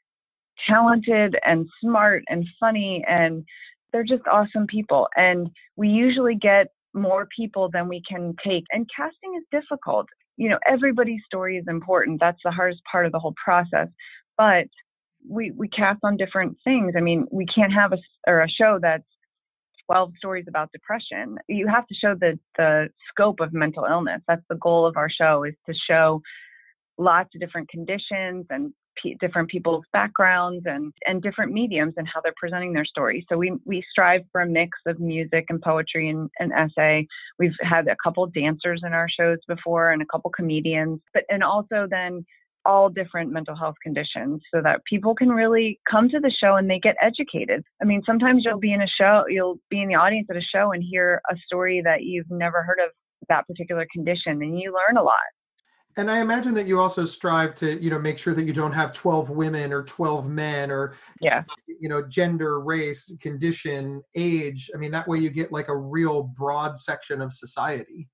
talented 0.68 1.38
and 1.46 1.66
smart 1.82 2.24
and 2.28 2.46
funny 2.60 3.04
and 3.08 3.46
they're 3.92 4.04
just 4.04 4.28
awesome 4.30 4.68
people. 4.68 5.08
And 5.16 5.50
we 5.78 5.88
usually 5.88 6.36
get 6.36 6.68
more 6.94 7.30
people 7.34 7.70
than 7.72 7.88
we 7.88 8.02
can 8.08 8.36
take. 8.46 8.66
And 8.74 8.90
casting 8.94 9.36
is 9.38 9.44
difficult. 9.52 10.08
You 10.36 10.50
know, 10.50 10.60
everybody's 10.68 11.22
story 11.26 11.56
is 11.56 11.66
important. 11.70 12.20
That's 12.20 12.42
the 12.44 12.52
hardest 12.52 12.82
part 12.92 13.06
of 13.06 13.14
the 13.14 13.20
whole 13.20 13.36
process. 13.42 13.88
But 14.38 14.68
we 15.28 15.52
we 15.52 15.70
cast 15.70 16.00
on 16.04 16.18
different 16.18 16.58
things. 16.66 16.94
I 16.98 17.00
mean, 17.00 17.26
we 17.32 17.46
can't 17.46 17.72
have 17.72 17.94
a 17.94 17.98
or 18.28 18.42
a 18.42 18.50
show 18.50 18.80
that's 18.82 19.08
12 19.88 20.14
stories 20.18 20.46
about 20.48 20.72
depression. 20.72 21.38
You 21.48 21.68
have 21.68 21.88
to 21.88 21.96
show 21.96 22.16
the, 22.16 22.40
the 22.58 22.90
scope 23.10 23.40
of 23.40 23.54
mental 23.54 23.86
illness. 23.86 24.22
That's 24.28 24.44
the 24.50 24.56
goal 24.56 24.86
of 24.86 24.98
our 24.98 25.10
show 25.10 25.44
is 25.44 25.54
to 25.68 25.74
show 25.90 26.22
lots 26.98 27.30
of 27.36 27.42
different 27.42 27.70
conditions 27.70 28.46
and 28.50 28.74
p- 29.02 29.18
different 29.20 29.50
people's 29.50 29.86
backgrounds 29.92 30.64
and, 30.66 30.94
and 31.06 31.22
different 31.22 31.52
mediums 31.52 31.94
and 31.98 32.08
how 32.08 32.22
they're 32.22 32.34
presenting 32.38 32.74
their 32.74 32.86
story. 32.86 33.26
So 33.30 33.38
we, 33.38 33.54
we 33.66 33.84
strive 33.90 34.22
for 34.32 34.42
a 34.42 34.48
mix 34.48 34.78
of 34.86 35.00
music 35.00 35.46
and 35.50 35.62
poetry 35.62 36.10
and, 36.10 36.30
and 36.40 36.52
essay. 36.54 37.08
We've 37.38 37.56
had 37.62 37.88
a 37.88 37.96
couple 38.04 38.26
dancers 38.28 38.82
in 38.86 38.94
our 38.94 39.10
shows 39.10 39.40
before 39.48 39.92
and 39.92 40.02
a 40.02 40.06
couple 40.06 40.32
comedians, 40.32 41.02
but 41.14 41.24
and 41.30 41.44
also 41.44 41.88
then 41.90 42.26
all 42.66 42.90
different 42.90 43.32
mental 43.32 43.56
health 43.56 43.76
conditions 43.82 44.42
so 44.54 44.62
that 44.62 44.84
people 44.86 45.16
can 45.16 45.30
really 45.30 45.80
come 45.90 46.10
to 46.10 46.20
the 46.20 46.32
show 46.32 46.56
and 46.56 46.70
they 46.70 46.80
get 46.80 46.96
educated. 47.02 47.64
I 47.82 47.86
mean, 47.86 48.02
sometimes 48.06 48.44
you'll 48.44 48.60
be 48.60 48.74
in 48.74 48.82
a 48.82 48.88
show, 48.88 49.26
you'll 49.28 49.60
be 49.70 49.82
in 49.82 49.88
the 49.88 49.96
audience 49.96 50.28
at 50.30 50.38
a 50.38 50.42
show 50.42 50.72
and 50.72 50.84
hear 50.84 51.22
a 51.32 51.36
story 51.46 51.82
that 51.84 52.04
you've 52.04 52.30
never 52.30 52.64
heard 52.64 52.80
of 52.84 52.92
that 53.30 53.48
particular 53.48 53.88
condition 53.92 54.42
and 54.42 54.60
you 54.60 54.74
learn 54.74 54.98
a 54.98 55.04
lot. 55.04 55.16
And 55.98 56.12
I 56.12 56.20
imagine 56.20 56.54
that 56.56 56.68
you 56.68 56.80
also 56.80 57.06
strive 57.06 57.56
to, 57.56 57.82
you 57.82 57.90
know, 57.90 58.00
make 58.00 58.18
sure 58.18 58.34
that 58.34 58.44
you 58.44 58.52
don't 58.52 58.74
have 58.74 58.92
12 58.92 59.30
women 59.30 59.72
or 59.72 59.84
12 59.84 60.30
men 60.30 60.70
or 60.70 60.94
yeah. 61.22 61.44
you 61.80 61.88
know, 61.88 62.02
gender, 62.02 62.60
race, 62.60 63.16
condition, 63.22 64.02
age. 64.14 64.70
I 64.76 64.78
mean, 64.78 64.92
that 64.92 65.08
way 65.08 65.20
you 65.20 65.30
get 65.30 65.54
like 65.54 65.70
a 65.70 65.78
real 65.78 66.24
broad 66.24 66.78
section 66.78 67.22
of 67.22 67.32
society. 67.32 68.10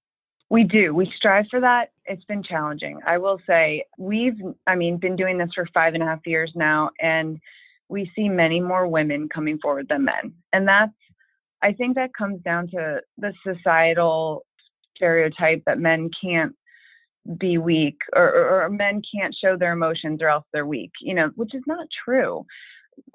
We 0.52 0.66
do. 0.66 0.94
We 0.94 1.10
strive 1.16 1.46
for 1.50 1.62
that. 1.62 1.94
It's 2.04 2.26
been 2.26 2.44
challenging. 2.44 3.00
I 3.08 3.18
will 3.18 3.40
say 3.48 3.86
we've, 3.98 4.36
I 4.68 4.76
mean, 4.76 4.98
been 4.98 5.16
doing 5.16 5.38
this 5.38 5.52
for 5.56 5.66
five 5.74 5.94
and 5.94 6.04
a 6.04 6.06
half 6.06 6.28
years 6.28 6.52
now, 6.56 6.90
and 7.00 7.40
we 7.88 8.12
see 8.18 8.28
many 8.28 8.60
more 8.60 8.86
women 8.86 9.30
coming 9.30 9.60
forward 9.60 9.88
than 9.88 10.04
men. 10.04 10.34
And 10.52 10.68
that's, 10.68 10.92
I 11.62 11.72
think 11.72 11.96
that 11.96 12.14
comes 12.14 12.42
down 12.42 12.68
to 12.72 13.00
the 13.18 13.34
societal 13.48 14.46
stereotype 14.98 15.64
that 15.68 15.80
men 15.80 16.10
can't 16.22 16.54
be 17.38 17.58
weak 17.58 17.96
or, 18.14 18.28
or, 18.28 18.64
or 18.64 18.70
men 18.70 19.02
can't 19.10 19.34
show 19.34 19.56
their 19.56 19.72
emotions 19.72 20.22
or 20.22 20.28
else 20.28 20.44
they're 20.52 20.66
weak, 20.66 20.92
you 21.00 21.14
know, 21.14 21.30
which 21.36 21.56
is 21.56 21.64
not 21.66 21.88
true. 22.04 22.46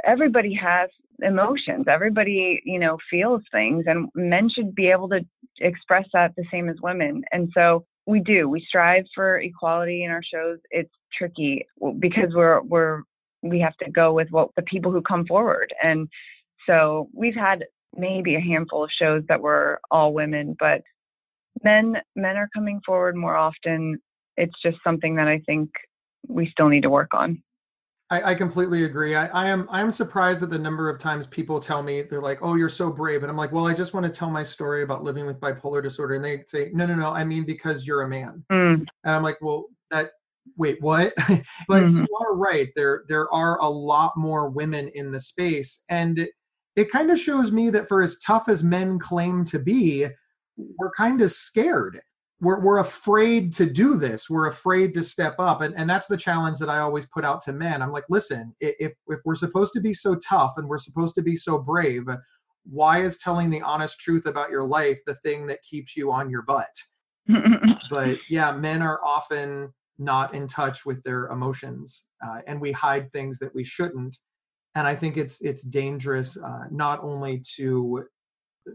Everybody 0.04 0.54
has 0.54 0.88
emotions. 1.22 1.86
Everybody, 1.88 2.60
you 2.64 2.78
know, 2.78 2.98
feels 3.10 3.42
things, 3.52 3.84
and 3.86 4.08
men 4.14 4.48
should 4.48 4.74
be 4.74 4.88
able 4.88 5.08
to 5.10 5.20
express 5.60 6.06
that 6.12 6.32
the 6.36 6.44
same 6.50 6.68
as 6.68 6.76
women. 6.82 7.22
And 7.32 7.50
so 7.54 7.84
we 8.06 8.20
do. 8.20 8.48
We 8.48 8.64
strive 8.66 9.04
for 9.14 9.38
equality 9.38 10.04
in 10.04 10.10
our 10.10 10.22
shows. 10.22 10.58
It's 10.70 10.92
tricky 11.16 11.66
because 11.98 12.34
we're 12.34 12.62
we're 12.62 13.02
we 13.42 13.60
have 13.60 13.76
to 13.78 13.90
go 13.90 14.12
with 14.12 14.28
what 14.30 14.50
the 14.56 14.62
people 14.62 14.92
who 14.92 15.02
come 15.02 15.26
forward. 15.26 15.72
And 15.82 16.08
so 16.66 17.08
we've 17.12 17.34
had 17.34 17.64
maybe 17.96 18.34
a 18.34 18.40
handful 18.40 18.84
of 18.84 18.90
shows 18.90 19.22
that 19.28 19.40
were 19.40 19.80
all 19.90 20.12
women, 20.12 20.56
but 20.58 20.82
men 21.62 21.96
men 22.14 22.36
are 22.36 22.48
coming 22.54 22.80
forward 22.84 23.16
more 23.16 23.36
often. 23.36 23.98
It's 24.36 24.60
just 24.62 24.78
something 24.84 25.16
that 25.16 25.28
I 25.28 25.40
think 25.46 25.70
we 26.28 26.50
still 26.50 26.68
need 26.68 26.82
to 26.82 26.90
work 26.90 27.10
on. 27.14 27.42
I, 28.08 28.30
I 28.30 28.34
completely 28.34 28.84
agree. 28.84 29.16
I, 29.16 29.26
I 29.26 29.48
am 29.48 29.68
I 29.70 29.80
am 29.80 29.90
surprised 29.90 30.42
at 30.42 30.50
the 30.50 30.58
number 30.58 30.88
of 30.88 31.00
times 31.00 31.26
people 31.26 31.58
tell 31.58 31.82
me 31.82 32.02
they're 32.02 32.20
like, 32.20 32.38
"Oh, 32.40 32.54
you're 32.54 32.68
so 32.68 32.90
brave," 32.90 33.22
and 33.22 33.30
I'm 33.30 33.36
like, 33.36 33.50
"Well, 33.50 33.66
I 33.66 33.74
just 33.74 33.94
want 33.94 34.06
to 34.06 34.12
tell 34.12 34.30
my 34.30 34.44
story 34.44 34.84
about 34.84 35.02
living 35.02 35.26
with 35.26 35.40
bipolar 35.40 35.82
disorder," 35.82 36.14
and 36.14 36.24
they 36.24 36.44
say, 36.46 36.70
"No, 36.72 36.86
no, 36.86 36.94
no. 36.94 37.10
I 37.10 37.24
mean 37.24 37.44
because 37.44 37.86
you're 37.86 38.02
a 38.02 38.08
man," 38.08 38.44
mm. 38.50 38.74
and 38.74 38.88
I'm 39.04 39.24
like, 39.24 39.38
"Well, 39.40 39.66
that 39.90 40.10
wait 40.56 40.80
what 40.80 41.12
but 41.68 41.82
mm-hmm. 41.82 41.98
you 41.98 42.06
are 42.20 42.36
right 42.36 42.68
there 42.76 43.02
there 43.08 43.32
are 43.32 43.60
a 43.60 43.68
lot 43.68 44.12
more 44.16 44.48
women 44.48 44.88
in 44.94 45.10
the 45.10 45.18
space 45.18 45.82
and 45.88 46.20
it, 46.20 46.30
it 46.76 46.90
kind 46.90 47.10
of 47.10 47.18
shows 47.18 47.50
me 47.50 47.68
that 47.70 47.88
for 47.88 48.02
as 48.02 48.18
tough 48.20 48.48
as 48.48 48.62
men 48.62 48.98
claim 48.98 49.44
to 49.44 49.58
be 49.58 50.06
we're 50.56 50.92
kind 50.92 51.20
of 51.20 51.32
scared 51.32 52.00
we're, 52.40 52.60
we're 52.60 52.78
afraid 52.78 53.52
to 53.54 53.66
do 53.66 53.96
this. 53.96 54.28
We're 54.28 54.46
afraid 54.46 54.92
to 54.94 55.02
step 55.02 55.36
up. 55.38 55.62
And, 55.62 55.74
and 55.76 55.88
that's 55.88 56.06
the 56.06 56.16
challenge 56.16 56.58
that 56.58 56.68
i 56.68 56.78
always 56.78 57.06
put 57.06 57.24
out 57.24 57.40
to 57.42 57.52
men. 57.52 57.82
I'm 57.82 57.92
like 57.92 58.04
listen 58.08 58.54
if, 58.60 58.92
if 59.08 59.20
we're 59.24 59.34
supposed 59.34 59.72
to 59.74 59.80
be 59.80 59.94
so 59.94 60.16
tough 60.16 60.54
and 60.56 60.68
we're 60.68 60.78
supposed 60.78 61.14
to 61.16 61.22
be 61.22 61.36
so 61.36 61.58
brave 61.58 62.04
why 62.68 63.00
is 63.00 63.16
telling 63.18 63.48
the 63.48 63.62
honest 63.62 64.00
truth 64.00 64.26
about 64.26 64.50
your 64.50 64.64
life 64.64 64.98
the 65.06 65.14
thing 65.16 65.46
that 65.46 65.62
keeps 65.62 65.96
you 65.96 66.10
on 66.12 66.30
your 66.30 66.42
butt? 66.42 66.74
But 67.88 68.18
yeah 68.28 68.52
men 68.52 68.82
are 68.82 69.00
often 69.04 69.72
not 69.98 70.34
in 70.34 70.48
touch 70.48 70.84
with 70.84 71.02
their 71.04 71.28
emotions 71.28 72.06
uh, 72.24 72.40
and 72.46 72.60
we 72.60 72.72
hide 72.72 73.10
things 73.12 73.38
that 73.38 73.54
we 73.54 73.64
shouldn't. 73.64 74.18
And 74.74 74.86
i 74.86 74.94
think 74.94 75.16
it's 75.16 75.40
it's 75.40 75.62
dangerous 75.62 76.36
uh, 76.36 76.64
not 76.70 77.02
only 77.02 77.42
to 77.56 78.04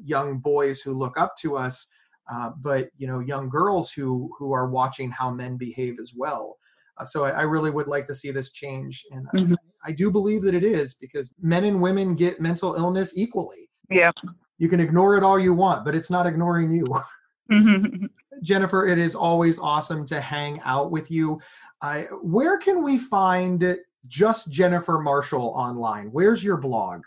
young 0.03 0.39
boys 0.39 0.79
who 0.79 0.93
look 0.93 1.17
up 1.17 1.35
to 1.41 1.57
us 1.57 1.85
uh, 2.31 2.51
but 2.61 2.89
you 2.97 3.07
know 3.07 3.19
young 3.19 3.49
girls 3.49 3.91
who 3.91 4.29
who 4.37 4.51
are 4.51 4.69
watching 4.69 5.11
how 5.11 5.29
men 5.29 5.57
behave 5.57 5.97
as 5.99 6.13
well 6.15 6.57
uh, 6.97 7.05
so 7.05 7.25
I, 7.25 7.29
I, 7.29 7.41
really 7.41 7.71
would 7.71 7.87
like 7.87 8.05
to 8.05 8.15
see 8.15 8.31
this 8.31 8.51
change 8.51 9.05
and 9.11 9.27
mm-hmm. 9.35 9.53
I, 9.85 9.89
I, 9.89 9.91
do 9.91 10.11
believe 10.11 10.41
that 10.43 10.53
it 10.53 10.63
is 10.63 10.93
because 10.93 11.33
men 11.41 11.63
and 11.63 11.81
women 11.81 12.15
get 12.15 12.41
mental 12.41 12.75
illness 12.75 13.13
equally 13.15 13.69
yeah 13.89 14.11
you 14.57 14.69
can 14.69 14.79
ignore 14.79 15.17
it 15.17 15.23
all 15.23 15.39
you 15.39 15.53
want 15.53 15.85
but 15.85 15.95
it's 15.95 16.09
not 16.09 16.27
ignoring 16.27 16.71
you 16.71 16.85
mm-hmm. 17.51 18.05
jennifer 18.41 18.85
it 18.85 18.97
is 18.97 19.15
always 19.15 19.59
awesome 19.59 20.05
to 20.05 20.21
hang 20.21 20.59
out 20.61 20.91
with 20.91 21.11
you 21.11 21.39
uh, 21.81 22.03
where 22.21 22.57
can 22.57 22.83
we 22.83 22.97
find 22.97 23.77
just 24.07 24.51
Jennifer 24.51 24.99
Marshall 24.99 25.53
online. 25.55 26.07
Where's 26.07 26.43
your 26.43 26.57
blog? 26.57 27.03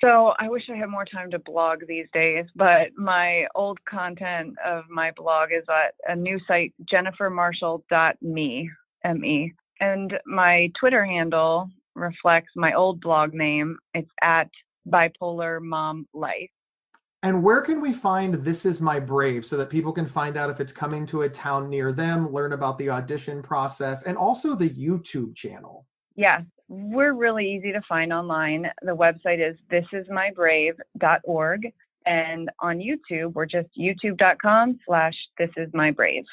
So 0.00 0.32
I 0.38 0.48
wish 0.48 0.62
I 0.72 0.76
had 0.76 0.88
more 0.88 1.04
time 1.04 1.30
to 1.32 1.40
blog 1.40 1.80
these 1.88 2.06
days, 2.12 2.46
but 2.54 2.88
my 2.96 3.46
old 3.56 3.84
content 3.84 4.54
of 4.64 4.84
my 4.88 5.10
blog 5.16 5.48
is 5.52 5.64
at 5.68 5.94
a 6.06 6.14
new 6.14 6.38
site, 6.46 6.72
jennifermarshall.me, 6.92 8.70
M-E. 9.04 9.52
And 9.80 10.14
my 10.24 10.70
Twitter 10.78 11.04
handle 11.04 11.68
reflects 11.96 12.52
my 12.54 12.74
old 12.74 13.00
blog 13.00 13.34
name. 13.34 13.76
It's 13.92 14.10
at 14.22 14.48
bipolar 14.88 15.60
mom 15.60 16.06
life. 16.14 16.50
And 17.24 17.42
where 17.42 17.60
can 17.62 17.80
we 17.80 17.92
find 17.92 18.34
This 18.34 18.64
Is 18.64 18.80
My 18.80 19.00
Brave 19.00 19.44
so 19.44 19.56
that 19.56 19.70
people 19.70 19.92
can 19.92 20.06
find 20.06 20.36
out 20.36 20.50
if 20.50 20.60
it's 20.60 20.72
coming 20.72 21.04
to 21.06 21.22
a 21.22 21.28
town 21.28 21.68
near 21.68 21.90
them, 21.90 22.32
learn 22.32 22.52
about 22.52 22.78
the 22.78 22.90
audition 22.90 23.42
process, 23.42 24.04
and 24.04 24.16
also 24.16 24.54
the 24.54 24.70
YouTube 24.70 25.34
channel? 25.34 25.86
Yes, 26.14 26.42
we're 26.68 27.14
really 27.14 27.50
easy 27.50 27.72
to 27.72 27.80
find 27.88 28.12
online. 28.12 28.70
The 28.82 28.94
website 28.94 29.40
is 29.40 29.56
thisismybrave.org. 29.72 31.72
And 32.06 32.50
on 32.60 32.78
YouTube, 32.78 33.34
we're 33.34 33.46
just 33.46 33.68
youtube.com 33.78 34.78
slash 34.86 35.14
thisismybrave. 35.40 36.24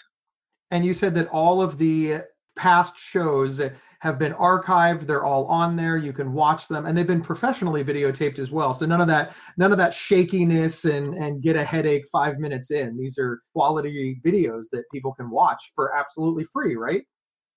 And 0.72 0.86
you 0.86 0.94
said 0.94 1.16
that 1.16 1.28
all 1.30 1.62
of 1.62 1.78
the 1.78 2.24
past 2.56 2.98
shows 2.98 3.62
have 4.00 4.20
been 4.20 4.34
archived 4.34 5.02
they're 5.02 5.26
all 5.26 5.46
on 5.46 5.76
there 5.76 5.98
you 5.98 6.14
can 6.14 6.32
watch 6.32 6.68
them 6.68 6.86
and 6.86 6.98
they've 6.98 7.08
been 7.08 7.22
professionally 7.22 7.84
videotaped 7.84 8.40
as 8.40 8.52
well 8.52 8.74
so 8.74 8.86
none 8.86 9.02
of 9.02 9.08
that 9.08 9.34
none 9.58 9.72
of 9.72 9.78
that 9.78 9.94
shakiness 9.94 10.86
and 10.86 11.16
and 11.16 11.42
get 11.42 11.56
a 11.56 11.66
headache 11.66 12.06
five 12.12 12.38
minutes 12.38 12.72
in 12.72 12.98
these 12.98 13.18
are 13.18 13.42
quality 13.52 14.22
videos 14.24 14.66
that 14.72 14.84
people 14.94 15.14
can 15.14 15.30
watch 15.30 15.72
for 15.76 15.96
absolutely 15.96 16.46
free 16.54 16.76
right 16.76 17.04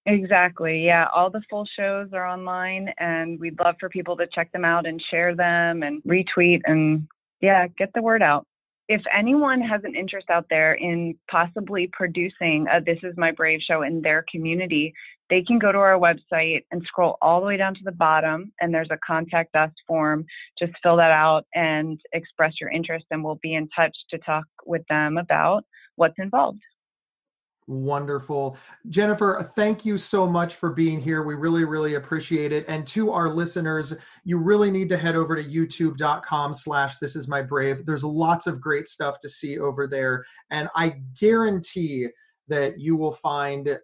exactly 0.08 0.84
yeah 0.84 1.06
all 1.14 1.30
the 1.30 1.42
full 1.48 1.66
shows 1.76 2.08
are 2.12 2.26
online 2.26 2.92
and 2.98 3.38
we'd 3.38 3.58
love 3.60 3.76
for 3.78 3.88
people 3.88 4.16
to 4.16 4.26
check 4.34 4.50
them 4.52 4.64
out 4.64 4.86
and 4.86 5.02
share 5.10 5.34
them 5.34 5.82
and 5.82 6.02
retweet 6.04 6.60
and 6.64 7.06
yeah 7.40 7.66
get 7.76 7.90
the 7.94 8.02
word 8.02 8.22
out 8.22 8.46
if 8.88 9.02
anyone 9.14 9.60
has 9.60 9.82
an 9.84 9.94
interest 9.94 10.30
out 10.30 10.46
there 10.48 10.72
in 10.72 11.14
possibly 11.30 11.90
producing 11.92 12.66
a 12.72 12.80
This 12.80 12.98
Is 13.02 13.14
My 13.18 13.30
Brave 13.30 13.60
show 13.60 13.82
in 13.82 14.00
their 14.00 14.24
community, 14.30 14.94
they 15.28 15.42
can 15.42 15.58
go 15.58 15.70
to 15.70 15.78
our 15.78 15.98
website 15.98 16.64
and 16.70 16.82
scroll 16.86 17.18
all 17.20 17.40
the 17.40 17.46
way 17.46 17.58
down 17.58 17.74
to 17.74 17.84
the 17.84 17.92
bottom, 17.92 18.50
and 18.62 18.72
there's 18.72 18.88
a 18.90 18.98
contact 19.06 19.54
us 19.54 19.70
form. 19.86 20.24
Just 20.58 20.72
fill 20.82 20.96
that 20.96 21.10
out 21.10 21.44
and 21.54 22.00
express 22.14 22.54
your 22.58 22.70
interest, 22.70 23.04
and 23.10 23.22
we'll 23.22 23.38
be 23.42 23.54
in 23.54 23.68
touch 23.76 23.94
to 24.08 24.18
talk 24.18 24.46
with 24.64 24.82
them 24.88 25.18
about 25.18 25.64
what's 25.96 26.18
involved. 26.18 26.60
Wonderful. 27.68 28.56
Jennifer, 28.88 29.46
thank 29.54 29.84
you 29.84 29.98
so 29.98 30.26
much 30.26 30.54
for 30.54 30.70
being 30.70 31.02
here. 31.02 31.22
We 31.22 31.34
really, 31.34 31.64
really 31.64 31.96
appreciate 31.96 32.50
it. 32.50 32.64
And 32.66 32.86
to 32.86 33.12
our 33.12 33.28
listeners, 33.28 33.92
you 34.24 34.38
really 34.38 34.70
need 34.70 34.88
to 34.88 34.96
head 34.96 35.14
over 35.14 35.36
to 35.36 35.44
youtube.com 35.44 36.54
slash 36.54 36.96
this 36.96 37.14
is 37.14 37.28
my 37.28 37.42
brave. 37.42 37.84
There's 37.84 38.04
lots 38.04 38.46
of 38.46 38.58
great 38.58 38.88
stuff 38.88 39.20
to 39.20 39.28
see 39.28 39.58
over 39.58 39.86
there. 39.86 40.24
And 40.50 40.70
I 40.74 40.96
guarantee 41.20 42.08
that 42.48 42.80
you 42.80 42.96
will 42.96 43.12
find 43.12 43.78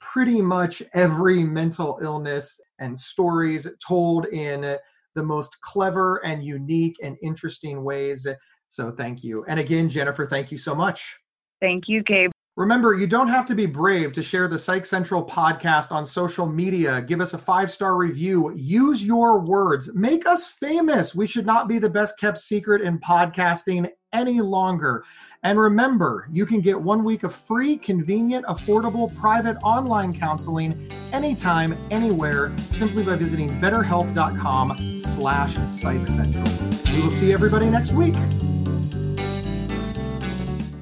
pretty 0.00 0.40
much 0.40 0.82
every 0.94 1.44
mental 1.44 1.98
illness 2.00 2.58
and 2.78 2.98
stories 2.98 3.66
told 3.86 4.26
in 4.28 4.78
the 5.14 5.22
most 5.22 5.60
clever 5.60 6.24
and 6.24 6.42
unique 6.42 6.96
and 7.02 7.18
interesting 7.22 7.84
ways. 7.84 8.26
So 8.70 8.92
thank 8.92 9.22
you. 9.22 9.44
And 9.46 9.60
again, 9.60 9.90
Jennifer, 9.90 10.24
thank 10.24 10.50
you 10.50 10.56
so 10.56 10.74
much. 10.74 11.18
Thank 11.60 11.84
you, 11.86 12.02
Gabe. 12.02 12.30
Remember, 12.56 12.94
you 12.94 13.06
don't 13.06 13.28
have 13.28 13.44
to 13.46 13.54
be 13.54 13.66
brave 13.66 14.14
to 14.14 14.22
share 14.22 14.48
the 14.48 14.58
Psych 14.58 14.86
Central 14.86 15.22
podcast 15.22 15.92
on 15.92 16.06
social 16.06 16.46
media. 16.46 17.02
Give 17.02 17.20
us 17.20 17.34
a 17.34 17.38
five 17.38 17.70
star 17.70 17.96
review. 17.96 18.50
Use 18.56 19.04
your 19.04 19.40
words. 19.40 19.94
Make 19.94 20.26
us 20.26 20.46
famous. 20.46 21.14
We 21.14 21.26
should 21.26 21.44
not 21.44 21.68
be 21.68 21.78
the 21.78 21.90
best 21.90 22.18
kept 22.18 22.38
secret 22.38 22.80
in 22.80 22.98
podcasting 22.98 23.90
any 24.14 24.40
longer. 24.40 25.04
And 25.42 25.60
remember, 25.60 26.28
you 26.32 26.46
can 26.46 26.62
get 26.62 26.80
one 26.80 27.04
week 27.04 27.24
of 27.24 27.34
free, 27.34 27.76
convenient, 27.76 28.46
affordable, 28.46 29.14
private 29.14 29.58
online 29.62 30.18
counseling 30.18 30.90
anytime, 31.12 31.76
anywhere, 31.90 32.56
simply 32.70 33.02
by 33.02 33.16
visiting 33.16 33.50
betterhelp.com 33.60 35.02
slash 35.02 35.56
psychcentral. 35.56 36.94
We 36.94 37.02
will 37.02 37.10
see 37.10 37.34
everybody 37.34 37.68
next 37.68 37.92
week. 37.92 38.14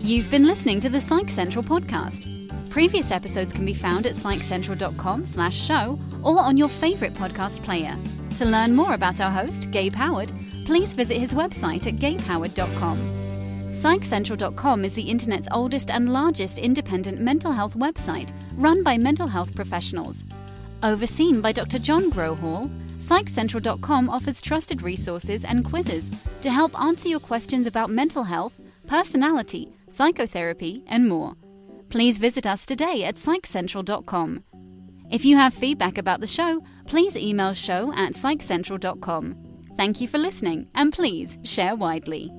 You've 0.04 0.30
been 0.30 0.46
listening 0.46 0.80
to 0.80 0.90
the 0.90 1.00
Psych 1.00 1.30
Central 1.30 1.64
podcast. 1.64 2.28
Previous 2.68 3.10
episodes 3.10 3.54
can 3.54 3.64
be 3.64 3.72
found 3.72 4.04
at 4.04 4.12
psychcentral.com 4.12 5.24
slash 5.24 5.58
show 5.58 5.98
or 6.22 6.42
on 6.42 6.58
your 6.58 6.68
favorite 6.68 7.14
podcast 7.14 7.62
player. 7.62 7.96
To 8.36 8.44
learn 8.44 8.76
more 8.76 8.92
about 8.92 9.22
our 9.22 9.30
host, 9.30 9.70
Gabe 9.70 9.94
Howard, 9.94 10.30
please 10.66 10.92
visit 10.92 11.16
his 11.16 11.32
website 11.32 11.86
at 11.86 11.96
gabehoward.com. 11.96 12.98
PsychCentral.com 13.70 14.84
is 14.84 14.92
the 14.92 15.08
internet's 15.08 15.48
oldest 15.52 15.90
and 15.90 16.12
largest 16.12 16.58
independent 16.58 17.18
mental 17.18 17.52
health 17.52 17.74
website 17.74 18.30
run 18.58 18.82
by 18.82 18.98
mental 18.98 19.26
health 19.26 19.54
professionals. 19.54 20.26
Overseen 20.82 21.40
by 21.40 21.50
Dr. 21.52 21.78
John 21.78 22.10
Grohol, 22.10 22.68
PsychCentral.com 22.98 24.10
offers 24.10 24.42
trusted 24.42 24.82
resources 24.82 25.46
and 25.46 25.64
quizzes 25.64 26.10
to 26.42 26.50
help 26.50 26.78
answer 26.78 27.08
your 27.08 27.20
questions 27.20 27.66
about 27.66 27.88
mental 27.88 28.24
health, 28.24 28.60
personality, 28.86 29.73
psychotherapy, 29.94 30.82
and 30.86 31.08
more. 31.08 31.34
Please 31.88 32.18
visit 32.18 32.46
us 32.46 32.66
today 32.66 33.04
at 33.04 33.14
psychcentral.com. 33.16 34.44
If 35.10 35.24
you 35.24 35.36
have 35.36 35.54
feedback 35.54 35.98
about 35.98 36.20
the 36.20 36.26
show, 36.26 36.62
please 36.86 37.16
email 37.16 37.54
show 37.54 37.92
at 37.94 38.12
psychcentral.com. 38.12 39.36
Thank 39.76 40.00
you 40.00 40.08
for 40.08 40.18
listening, 40.18 40.68
and 40.74 40.92
please 40.92 41.38
share 41.42 41.76
widely. 41.76 42.30